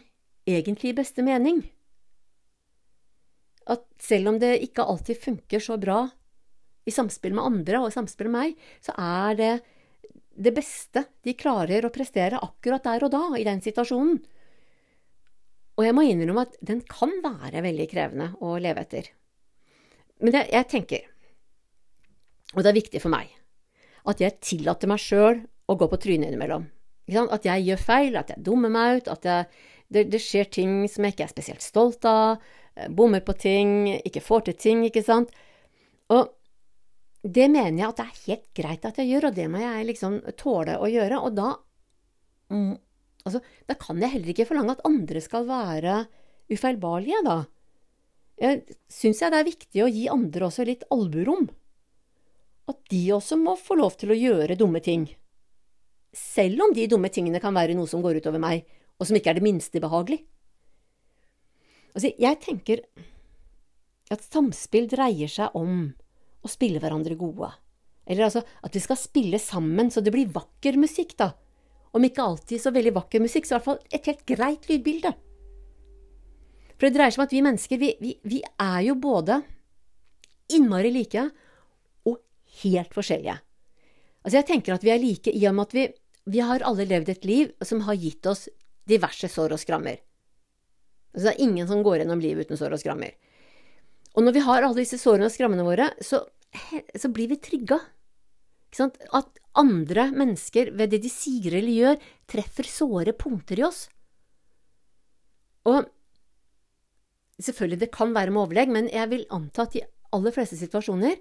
egentlig 0.50 0.92
i 0.92 0.98
beste 0.98 1.26
mening. 1.26 1.62
At 3.70 3.86
selv 4.02 4.32
om 4.34 4.40
det 4.42 4.58
ikke 4.66 4.86
alltid 4.86 5.22
funker 5.22 5.62
så 5.62 5.78
bra 5.82 6.04
i 6.90 6.94
samspill 6.94 7.36
med 7.38 7.46
andre 7.46 7.84
og 7.84 7.92
i 7.92 7.96
samspill 7.96 8.32
med 8.32 8.38
meg, 8.40 8.66
så 8.82 8.96
er 8.98 9.38
det 9.38 9.54
det 10.40 10.54
beste 10.56 11.04
de 11.28 11.36
klarer 11.38 11.86
å 11.86 11.94
prestere 11.94 12.40
akkurat 12.42 12.86
der 12.88 13.06
og 13.06 13.12
da, 13.14 13.24
i 13.36 13.46
den 13.46 13.62
situasjonen. 13.62 14.22
Og 15.80 15.86
jeg 15.86 15.96
må 15.96 16.04
innrømme 16.08 16.48
at 16.48 16.58
den 16.66 16.82
kan 16.88 17.12
være 17.24 17.64
veldig 17.64 17.88
krevende 17.92 18.32
å 18.44 18.56
leve 18.60 18.84
etter. 18.84 19.12
Men 20.24 20.36
jeg, 20.36 20.50
jeg 20.52 20.68
tenker, 20.72 21.06
og 22.56 22.64
det 22.64 22.72
er 22.72 22.80
viktig 22.80 23.04
for 23.04 23.14
meg, 23.14 23.32
at 24.10 24.24
jeg 24.24 24.40
tillater 24.44 24.90
meg 24.92 25.04
sjøl 25.04 25.44
å 25.70 25.76
gå 25.80 25.88
på 25.92 26.00
trynet 26.02 26.32
innimellom. 26.32 26.66
At 27.10 27.46
jeg 27.48 27.66
gjør 27.66 27.82
feil, 27.82 28.18
at 28.20 28.32
jeg 28.34 28.44
dummer 28.46 28.72
meg 28.74 29.00
ut, 29.00 29.12
at 29.12 29.28
jeg, 29.28 29.48
det, 29.90 30.06
det, 30.14 30.22
skjer 30.22 30.50
ting 30.54 30.82
som 30.90 31.06
jeg 31.06 31.16
ikke 31.16 31.26
er 31.28 31.32
spesielt 31.34 31.66
stolt 31.66 32.06
av, 32.10 32.44
eh, 32.76 32.90
bommer 32.94 33.24
på 33.26 33.36
ting, 33.38 33.72
ikke 33.98 34.24
får 34.24 34.48
til 34.48 34.60
ting, 34.62 34.84
ikke 34.88 35.04
sant. 35.06 35.34
Og 36.14 36.30
det 37.24 37.50
mener 37.52 37.82
jeg 37.82 37.90
at 37.90 38.00
det 38.00 38.06
er 38.06 38.22
helt 38.28 38.46
greit 38.56 38.86
at 38.88 39.00
jeg 39.02 39.10
gjør, 39.12 39.30
og 39.30 39.40
det 39.40 39.48
må 39.52 39.62
jeg 39.62 39.88
liksom 39.90 40.20
tåle 40.40 40.78
å 40.80 40.90
gjøre. 40.90 41.24
Og 41.26 41.36
da 41.38 41.56
Altså, 42.50 43.44
da 43.70 43.76
kan 43.78 44.00
jeg 44.02 44.10
heller 44.10 44.32
ikke 44.32 44.48
forlange 44.50 44.74
at 44.74 44.86
andre 44.88 45.22
skal 45.22 45.44
være 45.46 46.00
ufeilbarlige, 46.50 47.20
da. 47.28 47.44
Jeg 48.40 48.78
syns 48.90 49.20
jeg 49.22 49.34
det 49.34 49.40
er 49.42 49.48
viktig 49.50 49.84
å 49.84 49.90
gi 49.92 50.06
andre 50.10 50.48
også 50.48 50.66
litt 50.66 50.86
alburom. 50.96 51.50
At 52.72 52.80
de 52.90 53.02
også 53.14 53.38
må 53.38 53.58
få 53.60 53.78
lov 53.78 54.00
til 54.00 54.14
å 54.14 54.18
gjøre 54.18 54.58
dumme 54.58 54.82
ting. 54.82 55.06
Selv 56.16 56.64
om 56.66 56.74
de 56.74 56.88
dumme 56.90 57.12
tingene 57.14 57.42
kan 57.44 57.54
være 57.54 57.76
noe 57.78 57.90
som 57.92 58.02
går 58.02 58.22
utover 58.24 58.42
meg, 58.42 58.64
og 59.00 59.08
som 59.08 59.18
ikke 59.18 59.32
er 59.32 59.40
det 59.40 59.46
minste 59.46 59.82
behagelig. 59.82 60.20
Altså, 61.96 62.12
jeg 62.12 62.40
tenker 62.44 62.84
at 64.14 64.26
samspill 64.26 64.90
dreier 64.92 65.32
seg 65.32 65.56
om 65.58 65.90
å 66.44 66.52
spille 66.52 66.82
hverandre 66.82 67.18
gode. 67.20 67.52
Eller 68.10 68.28
altså 68.28 68.44
at 68.66 68.76
vi 68.76 68.82
skal 68.84 68.98
spille 69.00 69.40
sammen 69.42 69.92
så 69.94 70.02
det 70.04 70.14
blir 70.14 70.32
vakker 70.34 70.78
musikk, 70.82 71.16
da 71.20 71.34
om 71.96 72.06
ikke 72.06 72.24
alltid 72.24 72.62
så 72.62 72.74
veldig 72.74 72.94
vakker 72.98 73.24
musikk, 73.24 73.48
så 73.48 73.56
i 73.56 73.58
hvert 73.58 73.68
fall 73.68 73.80
et 73.96 74.10
helt 74.10 74.26
greit 74.30 74.68
lydbilde. 74.70 75.14
For 76.78 76.88
det 76.88 76.96
dreier 76.96 77.14
seg 77.14 77.22
om 77.22 77.28
at 77.28 77.36
vi 77.36 77.44
mennesker, 77.44 77.82
vi, 77.82 77.90
vi, 78.00 78.14
vi 78.24 78.42
er 78.46 78.82
jo 78.88 78.96
både 79.02 79.42
innmari 80.56 80.94
like 80.94 81.26
og 82.08 82.20
helt 82.62 82.94
forskjellige. 82.96 83.36
Altså, 84.24 84.38
jeg 84.38 84.48
tenker 84.48 84.76
at 84.76 84.86
vi 84.86 84.94
er 84.94 85.02
like 85.02 85.34
i 85.34 85.44
og 85.50 85.58
med 85.58 85.68
at 85.68 85.76
vi, 85.76 85.86
vi 86.30 86.46
har 86.46 86.64
alle 86.68 86.88
levd 86.88 87.12
et 87.16 87.28
liv 87.28 87.52
som 87.66 87.84
har 87.88 88.00
gitt 88.00 88.30
oss 88.30 88.48
diverse 88.90 89.30
sår 89.32 89.56
og 89.56 89.62
skrammer. 89.62 90.00
Så 91.16 91.26
det 91.26 91.34
er 91.34 91.46
ingen 91.46 91.68
som 91.70 91.84
går 91.86 92.02
gjennom 92.02 92.22
livet 92.24 92.48
uten 92.48 92.60
sår 92.60 92.76
og 92.76 92.82
skrammer. 92.82 93.16
Og 94.18 94.26
når 94.26 94.36
vi 94.36 94.44
har 94.46 94.66
alle 94.66 94.82
disse 94.82 95.00
sårene 95.02 95.30
og 95.30 95.34
skrammene 95.34 95.66
våre, 95.66 95.90
så, 96.02 96.24
så 96.98 97.12
blir 97.14 97.30
vi 97.32 97.40
trygga. 97.42 97.80
At 98.78 99.40
andre 99.58 100.10
mennesker, 100.14 100.74
ved 100.78 100.94
det 100.94 101.02
de 101.06 101.12
sier 101.14 101.56
eller 101.58 101.74
gjør, 101.74 102.04
treffer 102.30 102.70
såre 102.70 103.16
punkter 103.18 103.62
i 103.62 103.66
oss. 103.66 103.88
Og 105.70 105.88
selvfølgelig, 107.42 107.82
det 107.86 107.94
kan 107.96 108.14
være 108.16 108.34
med 108.34 108.44
overlegg, 108.46 108.74
men 108.74 108.90
jeg 108.94 109.10
vil 109.12 109.26
anta 109.34 109.66
at 109.66 109.78
i 109.80 109.86
aller 110.16 110.34
fleste 110.34 110.58
situasjoner 110.60 111.20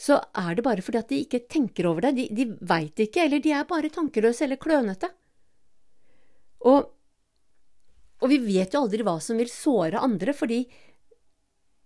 så 0.00 0.18
er 0.34 0.56
det 0.56 0.64
bare 0.66 0.82
fordi 0.82 0.98
at 0.98 1.10
de 1.10 1.20
ikke 1.22 1.44
tenker 1.50 1.86
over 1.86 2.08
det. 2.08 2.16
De, 2.18 2.24
de 2.34 2.48
veit 2.66 2.98
ikke, 2.98 3.28
eller 3.28 3.42
de 3.42 3.52
er 3.54 3.68
bare 3.68 3.92
tankeløse 3.94 4.46
eller 4.46 4.58
klønete. 4.58 5.10
Og, 6.64 6.90
og 8.22 8.30
vi 8.30 8.40
vet 8.42 8.74
jo 8.74 8.84
aldri 8.84 9.04
hva 9.06 9.18
som 9.22 9.38
vil 9.40 9.50
såre 9.52 10.02
andre, 10.02 10.34
fordi 10.36 10.62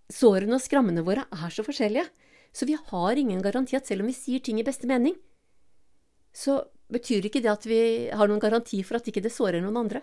sårene 0.09 0.57
og 0.57 0.63
skrammene 0.63 1.05
våre 1.05 1.25
er 1.29 1.53
så 1.53 1.65
forskjellige. 1.65 2.07
Så 2.55 2.65
vi 2.65 2.77
har 2.77 3.19
ingen 3.19 3.41
garanti 3.45 3.77
at 3.77 3.87
selv 3.87 4.03
om 4.03 4.09
vi 4.09 4.17
sier 4.17 4.41
ting 4.41 4.59
i 4.59 4.65
beste 4.65 4.89
mening, 4.89 5.13
så 6.33 6.61
betyr 6.89 7.27
ikke 7.27 7.41
det 7.43 7.51
at 7.51 7.67
vi 7.69 7.81
har 8.09 8.29
noen 8.29 8.41
garanti 8.41 8.81
for 8.85 8.97
at 8.97 9.09
ikke 9.09 9.21
det 9.25 9.33
sårer 9.33 9.61
noen 9.61 9.77
andre. 9.83 10.01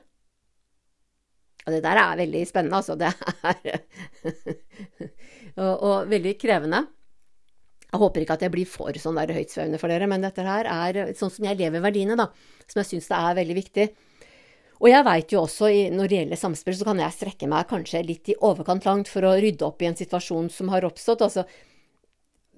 Og 1.67 1.75
det 1.75 1.83
der 1.83 1.99
er 1.99 2.21
veldig 2.21 2.43
spennende, 2.47 2.79
altså. 2.79 2.95
Det 2.95 3.11
er 3.11 3.81
og, 5.65 5.73
og, 5.73 5.97
veldig 6.12 6.37
krevende. 6.39 6.85
Jeg 7.87 8.03
håper 8.03 8.23
ikke 8.23 8.37
at 8.37 8.45
jeg 8.47 8.55
blir 8.55 8.69
for 8.71 8.99
sånn 9.03 9.19
der 9.19 9.35
høytsvevende 9.35 9.81
for 9.83 9.91
dere, 9.91 10.07
men 10.11 10.23
dette 10.23 10.45
her 10.47 10.69
er 10.71 11.15
sånn 11.19 11.33
som 11.33 11.47
jeg 11.49 11.59
lever 11.59 11.83
verdiene, 11.83 12.19
da. 12.19 12.29
Som 12.71 12.83
jeg 12.83 12.91
syns 12.93 13.11
det 13.11 13.19
er 13.19 13.39
veldig 13.41 13.57
viktig. 13.59 13.87
Og 14.77 14.91
jeg 14.91 15.05
veit 15.07 15.33
jo 15.33 15.45
også, 15.47 15.71
når 15.93 16.11
det 16.11 16.19
gjelder 16.19 16.41
samspill, 16.41 16.77
så 16.77 16.87
kan 16.89 17.01
jeg 17.01 17.15
strekke 17.15 17.49
meg 17.49 17.69
kanskje 17.71 18.03
litt 18.05 18.29
i 18.29 18.37
overkant 18.45 18.85
langt 18.85 19.09
for 19.09 19.25
å 19.25 19.37
rydde 19.41 19.65
opp 19.65 19.81
i 19.81 19.89
en 19.89 19.97
situasjon 19.97 20.51
som 20.53 20.73
har 20.73 20.85
oppstått. 20.85 21.25
Altså, 21.25 21.47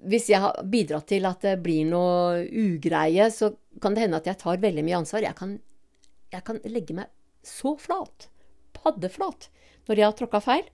hvis 0.09 0.29
jeg 0.31 0.41
har 0.43 0.59
bidratt 0.67 1.07
til 1.11 1.27
at 1.27 1.43
det 1.43 1.55
blir 1.63 1.87
noe 1.87 2.43
ugreie, 2.47 3.29
så 3.31 3.53
kan 3.83 3.95
det 3.95 4.03
hende 4.05 4.19
at 4.19 4.27
jeg 4.27 4.39
tar 4.41 4.59
veldig 4.63 4.83
mye 4.87 4.99
ansvar. 4.99 5.23
Jeg 5.23 5.37
kan, 5.39 5.55
jeg 6.35 6.45
kan 6.47 6.59
legge 6.67 6.97
meg 6.97 7.07
så 7.45 7.75
flat, 7.79 8.27
paddeflat, 8.75 9.47
når 9.87 10.01
jeg 10.01 10.07
har 10.09 10.19
tråkka 10.19 10.43
feil. 10.43 10.67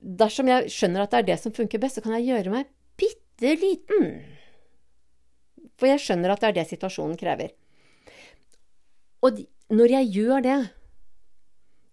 Dersom 0.00 0.50
jeg 0.50 0.70
skjønner 0.74 1.04
at 1.04 1.14
det 1.14 1.22
er 1.22 1.30
det 1.30 1.38
som 1.42 1.54
funker 1.54 1.82
best, 1.82 1.98
så 1.98 2.04
kan 2.04 2.18
jeg 2.18 2.28
gjøre 2.30 2.54
meg 2.54 2.70
bitte 3.00 3.54
liten. 3.62 4.12
For 5.80 5.88
jeg 5.90 6.02
skjønner 6.02 6.34
at 6.34 6.42
det 6.42 6.50
er 6.50 6.58
det 6.58 6.68
situasjonen 6.74 7.18
krever. 7.18 7.54
Og 9.24 9.40
når 9.70 9.96
jeg 9.96 10.12
gjør 10.16 10.44
det, 10.44 10.60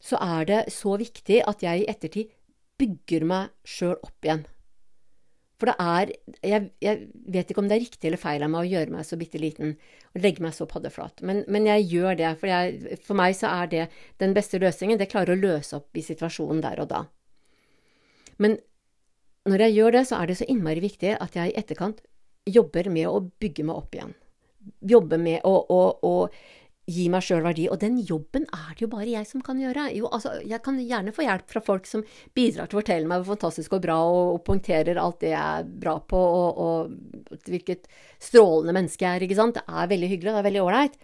så 0.04 0.20
er 0.22 0.46
det 0.50 0.60
så 0.74 0.98
viktig 1.00 1.42
at 1.48 1.64
jeg 1.66 1.84
i 1.84 1.90
ettertid 1.90 2.32
bygger 2.78 3.26
meg 3.28 3.52
sjøl 3.66 3.98
opp 3.98 4.26
igjen. 4.26 4.46
For 5.58 5.72
det 5.72 5.76
er 5.82 6.12
jeg, 6.46 6.66
jeg, 6.86 7.08
vet 7.34 7.50
ikke 7.50 7.64
om 7.64 7.70
det 7.70 7.80
er 7.80 7.82
riktig 7.82 8.10
eller 8.10 8.22
feil 8.22 8.44
av 8.46 8.52
meg 8.54 8.68
å 8.68 8.70
gjøre 8.70 8.94
meg 8.94 9.08
så 9.08 9.18
bitte 9.18 9.42
liten 9.42 9.74
og 9.74 10.20
legge 10.22 10.44
meg 10.46 10.54
så 10.54 10.68
paddeflat, 10.70 11.24
men, 11.26 11.42
men 11.50 11.66
jeg 11.66 11.88
gjør 11.96 12.20
det. 12.20 12.34
For, 12.38 12.52
jeg, 12.52 13.00
for, 13.02 13.18
meg 13.18 13.34
så 13.38 13.50
er 13.64 13.72
det 13.72 13.88
den 14.22 14.36
beste 14.38 14.62
løsningen. 14.62 15.00
Det 15.02 15.10
klarer 15.10 15.34
å 15.34 15.42
løse 15.42 15.80
opp 15.80 15.98
i 15.98 16.06
situasjonen 16.06 16.62
der 16.66 16.84
og 16.84 16.92
da. 16.94 17.02
Men 18.38 18.60
når 19.50 19.66
jeg 19.66 19.78
gjør 19.80 19.98
det, 19.98 20.06
så 20.10 20.22
er 20.22 20.30
det 20.30 20.38
så 20.38 20.48
innmari 20.52 20.84
viktig 20.84 21.16
at 21.18 21.38
jeg 21.40 21.50
i 21.50 21.58
etterkant 21.58 22.06
jobber 22.48 22.92
med 22.94 23.10
å 23.10 23.24
bygge 23.42 23.66
meg 23.66 23.82
opp 23.82 23.98
igjen. 23.98 24.14
Jobber 24.86 25.22
med 25.22 25.42
å, 25.48 25.56
å, 25.74 25.82
å 26.06 26.14
gi 26.88 27.08
meg 27.12 27.24
sjøl 27.26 27.44
verdi. 27.44 27.66
Og 27.72 27.80
den 27.82 27.98
jobben 28.08 28.46
er 28.56 28.72
det 28.72 28.86
jo 28.86 28.90
bare 28.92 29.10
jeg 29.12 29.28
som 29.28 29.44
kan 29.44 29.60
gjøre. 29.60 29.90
Jo, 29.98 30.08
altså, 30.14 30.38
jeg 30.48 30.62
kan 30.64 30.80
gjerne 30.80 31.14
få 31.16 31.26
hjelp 31.26 31.52
fra 31.52 31.62
folk 31.64 31.90
som 31.90 32.04
bidrar 32.38 32.70
til 32.70 32.78
å 32.78 32.82
fortelle 32.82 33.10
meg 33.10 33.22
hvor 33.22 33.36
fantastisk 33.36 33.76
og 33.76 33.84
bra, 33.84 33.98
og, 34.08 34.38
og 34.38 34.44
poengterer 34.48 35.00
alt 35.02 35.20
det 35.24 35.34
jeg 35.34 35.42
er 35.62 35.68
bra 35.84 35.98
på, 36.00 36.22
og, 36.22 36.62
og, 36.64 37.42
hvilket 37.50 37.90
strålende 38.24 38.76
menneske 38.78 39.04
jeg 39.04 39.20
er. 39.20 39.28
ikke 39.28 39.40
sant? 39.40 39.60
Det 39.60 39.66
er 39.68 39.92
veldig 39.92 40.12
hyggelig, 40.14 40.32
det 40.32 40.42
er 40.42 40.48
veldig 40.48 40.64
ålreit. 40.64 40.98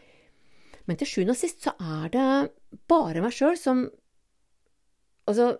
Men 0.88 1.00
til 1.00 1.10
sjuende 1.10 1.36
og 1.36 1.40
sist 1.40 1.68
så 1.68 1.76
er 1.80 2.08
det 2.16 2.30
bare 2.92 3.24
meg 3.24 3.36
sjøl 3.36 3.60
som 3.60 3.86
altså, 5.28 5.54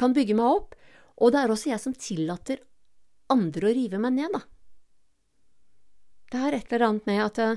kan 0.00 0.16
bygge 0.16 0.36
meg 0.40 0.56
opp. 0.56 0.74
Og 1.20 1.30
det 1.32 1.44
er 1.44 1.52
også 1.52 1.70
jeg 1.70 1.84
som 1.84 1.94
tillater 1.94 2.64
andre 3.32 3.70
å 3.70 3.76
rive 3.76 4.00
meg 4.00 4.16
ned, 4.16 4.34
da. 4.34 4.44
Det 6.32 6.40
er 6.40 6.56
et 6.56 6.72
eller 6.72 6.88
annet 6.88 7.08
med 7.08 7.20
at 7.22 7.40
Eh, 7.44 7.56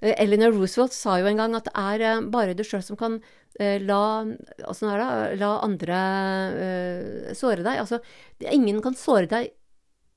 Eleanor 0.00 0.52
Roosevelt 0.52 0.92
sa 0.92 1.14
jo 1.16 1.28
en 1.30 1.38
gang 1.40 1.54
at 1.56 1.70
det 1.70 1.72
er 1.80 2.02
eh, 2.04 2.24
bare 2.32 2.56
du 2.56 2.60
sjøl 2.66 2.82
som 2.84 2.98
kan 3.00 3.16
eh, 3.58 3.78
la, 3.80 4.26
altså 4.68 4.90
la 5.40 5.52
andre 5.64 6.00
uh, 6.52 7.30
såre 7.36 7.64
deg. 7.64 7.80
Altså, 7.80 8.02
ingen 8.52 8.82
kan 8.84 8.98
såre 8.98 9.24
deg 9.30 9.54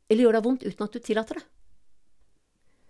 eller 0.09 0.25
gjøre 0.25 0.39
deg 0.39 0.49
vondt 0.49 0.65
uten 0.67 0.83
at 0.83 0.97
du 0.97 0.99
tillater 0.99 1.39
det. 1.39 1.45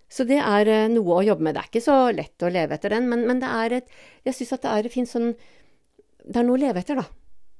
Så 0.09 0.25
det 0.25 0.39
er 0.41 0.89
noe 0.89 1.19
å 1.19 1.25
jobbe 1.27 1.45
med. 1.45 1.53
Det 1.53 1.61
er 1.61 1.69
ikke 1.69 1.85
så 1.85 1.97
lett 2.15 2.41
å 2.41 2.49
leve 2.49 2.79
etter 2.79 2.95
den, 2.95 3.05
men, 3.11 3.27
men 3.29 3.41
det 3.43 3.49
er 3.53 3.75
et 3.77 3.91
Jeg 4.25 4.39
syns 4.39 4.55
at 4.55 4.63
det 4.65 4.71
er 4.73 4.89
fint 4.89 5.09
sånn 5.11 5.27
Det 5.37 6.39
er 6.39 6.47
noe 6.47 6.57
å 6.57 6.63
leve 6.63 6.81
etter, 6.81 6.97
da. 6.97 7.05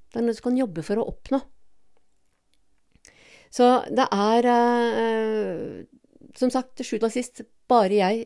Det 0.09 0.17
er 0.17 0.25
noe 0.25 0.33
du 0.33 0.41
kan 0.41 0.57
jobbe 0.57 0.81
for 0.87 0.97
å 0.97 1.05
oppnå. 1.11 1.43
Så 3.53 3.69
det 3.93 4.09
er 4.09 4.49
uh, 4.49 5.85
Som 6.39 6.49
sagt, 6.49 6.73
til 6.79 6.89
sjuende 6.89 7.11
og 7.11 7.13
sist 7.13 7.43
bare 7.69 8.01
jeg 8.01 8.25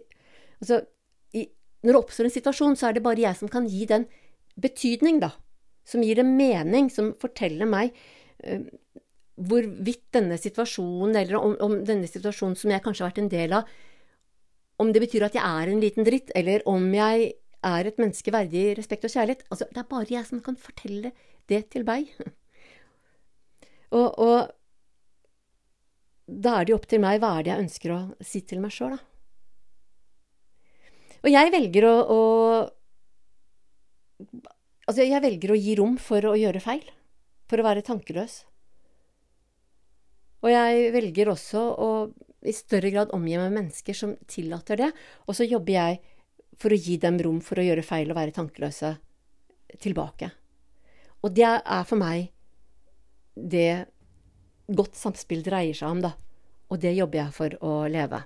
Altså, 0.64 0.82
når 1.84 1.92
det 1.92 2.00
oppstår 2.00 2.30
en 2.30 2.38
situasjon, 2.38 2.78
så 2.80 2.90
er 2.90 2.96
det 2.96 3.04
bare 3.04 3.24
jeg 3.26 3.36
som 3.36 3.52
kan 3.52 3.68
gi 3.68 3.86
den 3.90 4.08
betydning, 4.64 5.20
da. 5.24 5.34
Som 5.88 6.04
gir 6.06 6.16
det 6.20 6.26
mening, 6.28 6.88
som 6.94 7.12
forteller 7.20 7.68
meg 7.68 7.92
uh, 8.48 8.64
hvorvidt 9.36 10.06
denne 10.16 10.38
situasjonen, 10.40 11.18
eller 11.20 11.40
om, 11.42 11.58
om, 11.66 11.76
denne 11.84 12.08
situasjonen 12.08 12.56
som 12.60 12.72
jeg 12.72 12.84
kanskje 12.86 13.04
har 13.04 13.12
vært 13.12 13.24
en 13.26 13.34
del 13.34 13.58
av, 13.60 13.72
om 14.80 14.92
det 14.96 15.04
betyr 15.04 15.28
at 15.28 15.36
jeg 15.38 15.44
er 15.44 15.70
en 15.70 15.84
liten 15.84 16.08
dritt, 16.08 16.32
eller 16.38 16.64
om 16.70 16.86
jeg 16.96 17.34
er 17.64 17.88
et 17.88 18.00
menneske 18.00 18.32
verdig 18.34 18.66
respekt 18.80 19.06
og 19.08 19.14
kjærlighet. 19.14 19.46
Altså, 19.52 19.68
det 19.72 19.84
er 19.84 19.92
bare 19.92 20.12
jeg 20.12 20.28
som 20.28 20.42
kan 20.44 20.60
fortelle 20.60 21.12
det 21.52 21.66
til 21.76 21.86
meg. 21.88 22.12
og, 23.98 24.08
og 24.24 24.38
da 26.28 26.60
er 26.60 26.66
det 26.66 26.74
jo 26.74 26.80
opp 26.80 26.88
til 26.92 27.04
meg 27.04 27.20
hva 27.20 27.38
er 27.38 27.46
det 27.46 27.52
jeg 27.54 27.66
ønsker 27.68 27.96
å 27.96 28.04
si 28.24 28.44
til 28.48 28.64
meg 28.64 28.72
sjøl, 28.76 28.96
da. 28.96 29.13
Og 31.24 31.32
jeg 31.32 31.54
velger 31.54 31.90
å, 31.90 31.96
å 32.04 32.20
Altså, 34.84 35.06
jeg 35.08 35.24
velger 35.24 35.54
å 35.54 35.56
gi 35.56 35.74
rom 35.80 35.94
for 35.96 36.26
å 36.28 36.34
gjøre 36.36 36.60
feil. 36.60 36.84
For 37.48 37.62
å 37.62 37.64
være 37.64 37.86
tankeløs. 37.88 38.42
Og 40.44 40.52
jeg 40.52 40.90
velger 40.92 41.32
også 41.32 41.62
å 41.80 41.88
i 42.44 42.52
større 42.52 42.92
grad 42.92 43.14
omgi 43.16 43.38
meg 43.38 43.48
med 43.48 43.62
mennesker 43.62 43.96
som 43.96 44.16
tillater 44.28 44.82
det. 44.82 44.90
Og 45.28 45.38
så 45.38 45.48
jobber 45.48 45.78
jeg 45.78 46.02
for 46.60 46.76
å 46.76 46.80
gi 46.80 46.98
dem 47.02 47.20
rom 47.24 47.40
for 47.44 47.60
å 47.60 47.66
gjøre 47.66 47.86
feil 47.86 48.12
og 48.12 48.20
være 48.20 48.36
tankeløse 48.36 48.92
tilbake. 49.84 50.30
Og 51.24 51.32
det 51.32 51.48
er 51.48 51.88
for 51.88 52.00
meg 52.00 52.28
det 53.34 53.88
godt 54.68 55.00
samspill 55.00 55.44
dreier 55.46 55.76
seg 55.78 55.96
om, 55.96 56.04
da. 56.04 56.14
Og 56.72 56.80
det 56.84 56.94
jobber 56.98 57.24
jeg 57.24 57.36
for 57.36 57.56
å 57.64 57.74
leve. 57.92 58.20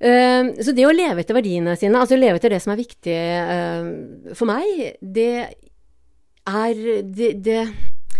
Uh, 0.00 0.56
så 0.64 0.72
det 0.72 0.86
å 0.88 0.94
leve 0.94 1.20
etter 1.20 1.36
verdiene 1.36 1.74
sine, 1.76 2.00
altså 2.00 2.16
leve 2.16 2.40
etter 2.40 2.54
det 2.54 2.60
som 2.64 2.72
er 2.72 2.80
viktig 2.80 3.16
uh, 3.44 4.30
for 4.32 4.48
meg, 4.48 4.94
det 5.00 5.32
er 6.48 6.80
det, 7.04 7.34
det, 7.44 7.58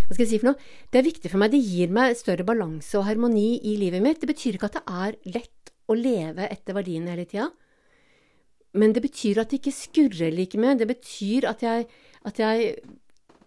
Hva 0.05 0.13
skal 0.13 0.27
jeg 0.27 0.31
si 0.35 0.41
for 0.43 0.51
noe? 0.51 0.69
Det 0.93 1.01
er 1.01 1.07
viktig 1.07 1.33
for 1.33 1.41
meg. 1.41 1.55
Det 1.55 1.63
gir 1.65 1.95
meg 1.97 2.19
større 2.19 2.45
balanse 2.47 2.99
og 3.01 3.07
harmoni 3.09 3.63
i 3.73 3.79
livet 3.81 4.05
mitt. 4.05 4.21
Det 4.21 4.29
betyr 4.29 4.59
ikke 4.59 4.69
at 4.69 4.77
det 4.77 4.85
er 5.07 5.19
lett 5.39 5.73
å 5.91 5.97
leve 5.97 6.47
etter 6.53 6.77
verdiene 6.77 7.15
hele 7.15 7.27
tida. 7.31 7.49
Men 8.79 8.93
det 8.95 9.03
betyr 9.03 9.41
at 9.43 9.51
det 9.51 9.63
ikke 9.63 9.75
skurrer 9.75 10.35
like 10.35 10.61
mye. 10.61 10.77
Det 10.79 10.87
betyr 10.91 11.49
at 11.51 11.65
jeg, 11.65 11.89
at 12.29 12.39
jeg 12.39 12.75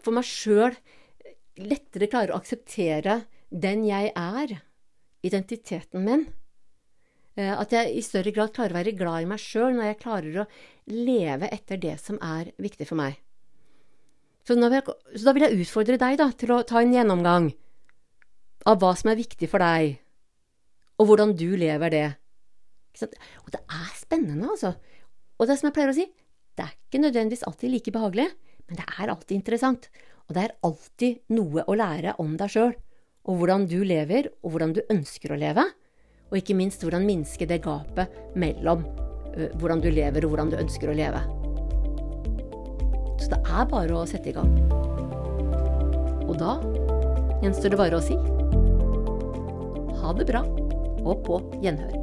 for 0.04 0.16
meg 0.16 0.28
sjøl 0.28 0.76
lettere 1.62 2.10
klarer 2.10 2.34
å 2.34 2.42
akseptere 2.42 3.22
den 3.54 3.86
jeg 3.86 4.10
er, 4.18 4.58
identiteten 5.24 6.04
min 6.04 6.26
at 7.34 7.72
jeg 7.74 7.94
i 7.98 8.02
større 8.06 8.32
grad 8.34 8.52
klarer 8.54 8.76
å 8.76 8.78
være 8.78 8.94
glad 8.98 9.24
i 9.24 9.30
meg 9.30 9.42
sjøl 9.42 9.74
når 9.74 9.88
jeg 9.88 10.02
klarer 10.04 10.40
å 10.44 10.50
leve 10.94 11.50
etter 11.50 11.80
det 11.82 11.96
som 12.02 12.20
er 12.22 12.52
viktig 12.62 12.86
for 12.86 13.00
meg. 13.00 13.18
Så, 14.44 14.58
jeg, 14.60 14.84
så, 15.16 15.24
da 15.24 15.34
vil 15.34 15.46
jeg 15.48 15.64
utfordre 15.64 15.98
deg 16.00 16.18
da, 16.20 16.28
til 16.36 16.52
å 16.52 16.64
ta 16.68 16.82
en 16.84 16.94
gjennomgang 16.94 17.50
av 18.68 18.80
hva 18.80 18.92
som 19.00 19.12
er 19.12 19.20
viktig 19.20 19.48
for 19.52 19.64
deg, 19.64 19.98
og 21.00 21.10
hvordan 21.10 21.34
du 21.40 21.48
lever 21.60 21.94
det. 21.94 22.08
Og 23.02 23.54
det 23.56 23.62
er 23.64 23.94
spennende, 23.98 24.52
altså. 24.52 24.74
Og 25.40 25.48
det 25.48 25.56
er 25.56 25.62
som 25.62 25.70
jeg 25.70 25.76
pleier 25.78 25.94
å 25.94 25.98
si, 25.98 26.08
det 26.54 26.66
er 26.66 26.76
ikke 26.76 27.02
nødvendigvis 27.02 27.46
alltid 27.48 27.74
like 27.74 27.94
behagelig, 27.96 28.28
men 28.68 28.80
det 28.80 28.86
er 28.92 29.12
alltid 29.12 29.38
interessant. 29.40 29.88
Og 30.28 30.36
det 30.36 30.44
er 30.44 30.58
alltid 30.68 31.24
noe 31.36 31.64
å 31.68 31.78
lære 31.80 32.18
om 32.22 32.36
deg 32.40 32.52
sjøl, 32.54 32.76
og 33.24 33.40
hvordan 33.40 33.66
du 33.72 33.80
lever, 33.88 34.30
og 34.44 34.54
hvordan 34.54 34.76
du 34.76 34.84
ønsker 34.92 35.34
å 35.34 35.40
leve. 35.40 35.66
Og 36.34 36.40
ikke 36.42 36.58
minst 36.58 36.82
hvordan 36.82 37.06
minske 37.06 37.46
det 37.46 37.62
gapet 37.62 38.10
mellom 38.34 38.82
uh, 39.38 39.50
hvordan 39.62 39.84
du 39.86 39.92
lever 39.94 40.26
og 40.26 40.34
hvordan 40.34 40.50
du 40.50 40.58
ønsker 40.58 40.90
å 40.90 40.98
leve. 40.98 41.22
Så 43.22 43.30
det 43.32 43.40
er 43.46 43.70
bare 43.70 44.00
å 44.02 44.08
sette 44.10 44.34
i 44.34 44.36
gang. 44.36 44.58
Og 46.26 46.34
da 46.42 46.58
gjenstår 47.46 47.76
det 47.76 47.84
bare 47.86 48.02
å 48.02 48.04
si 48.04 48.18
ha 50.04 50.12
det 50.18 50.28
bra, 50.28 50.44
og 51.08 51.24
på 51.24 51.40
gjenhør. 51.64 52.03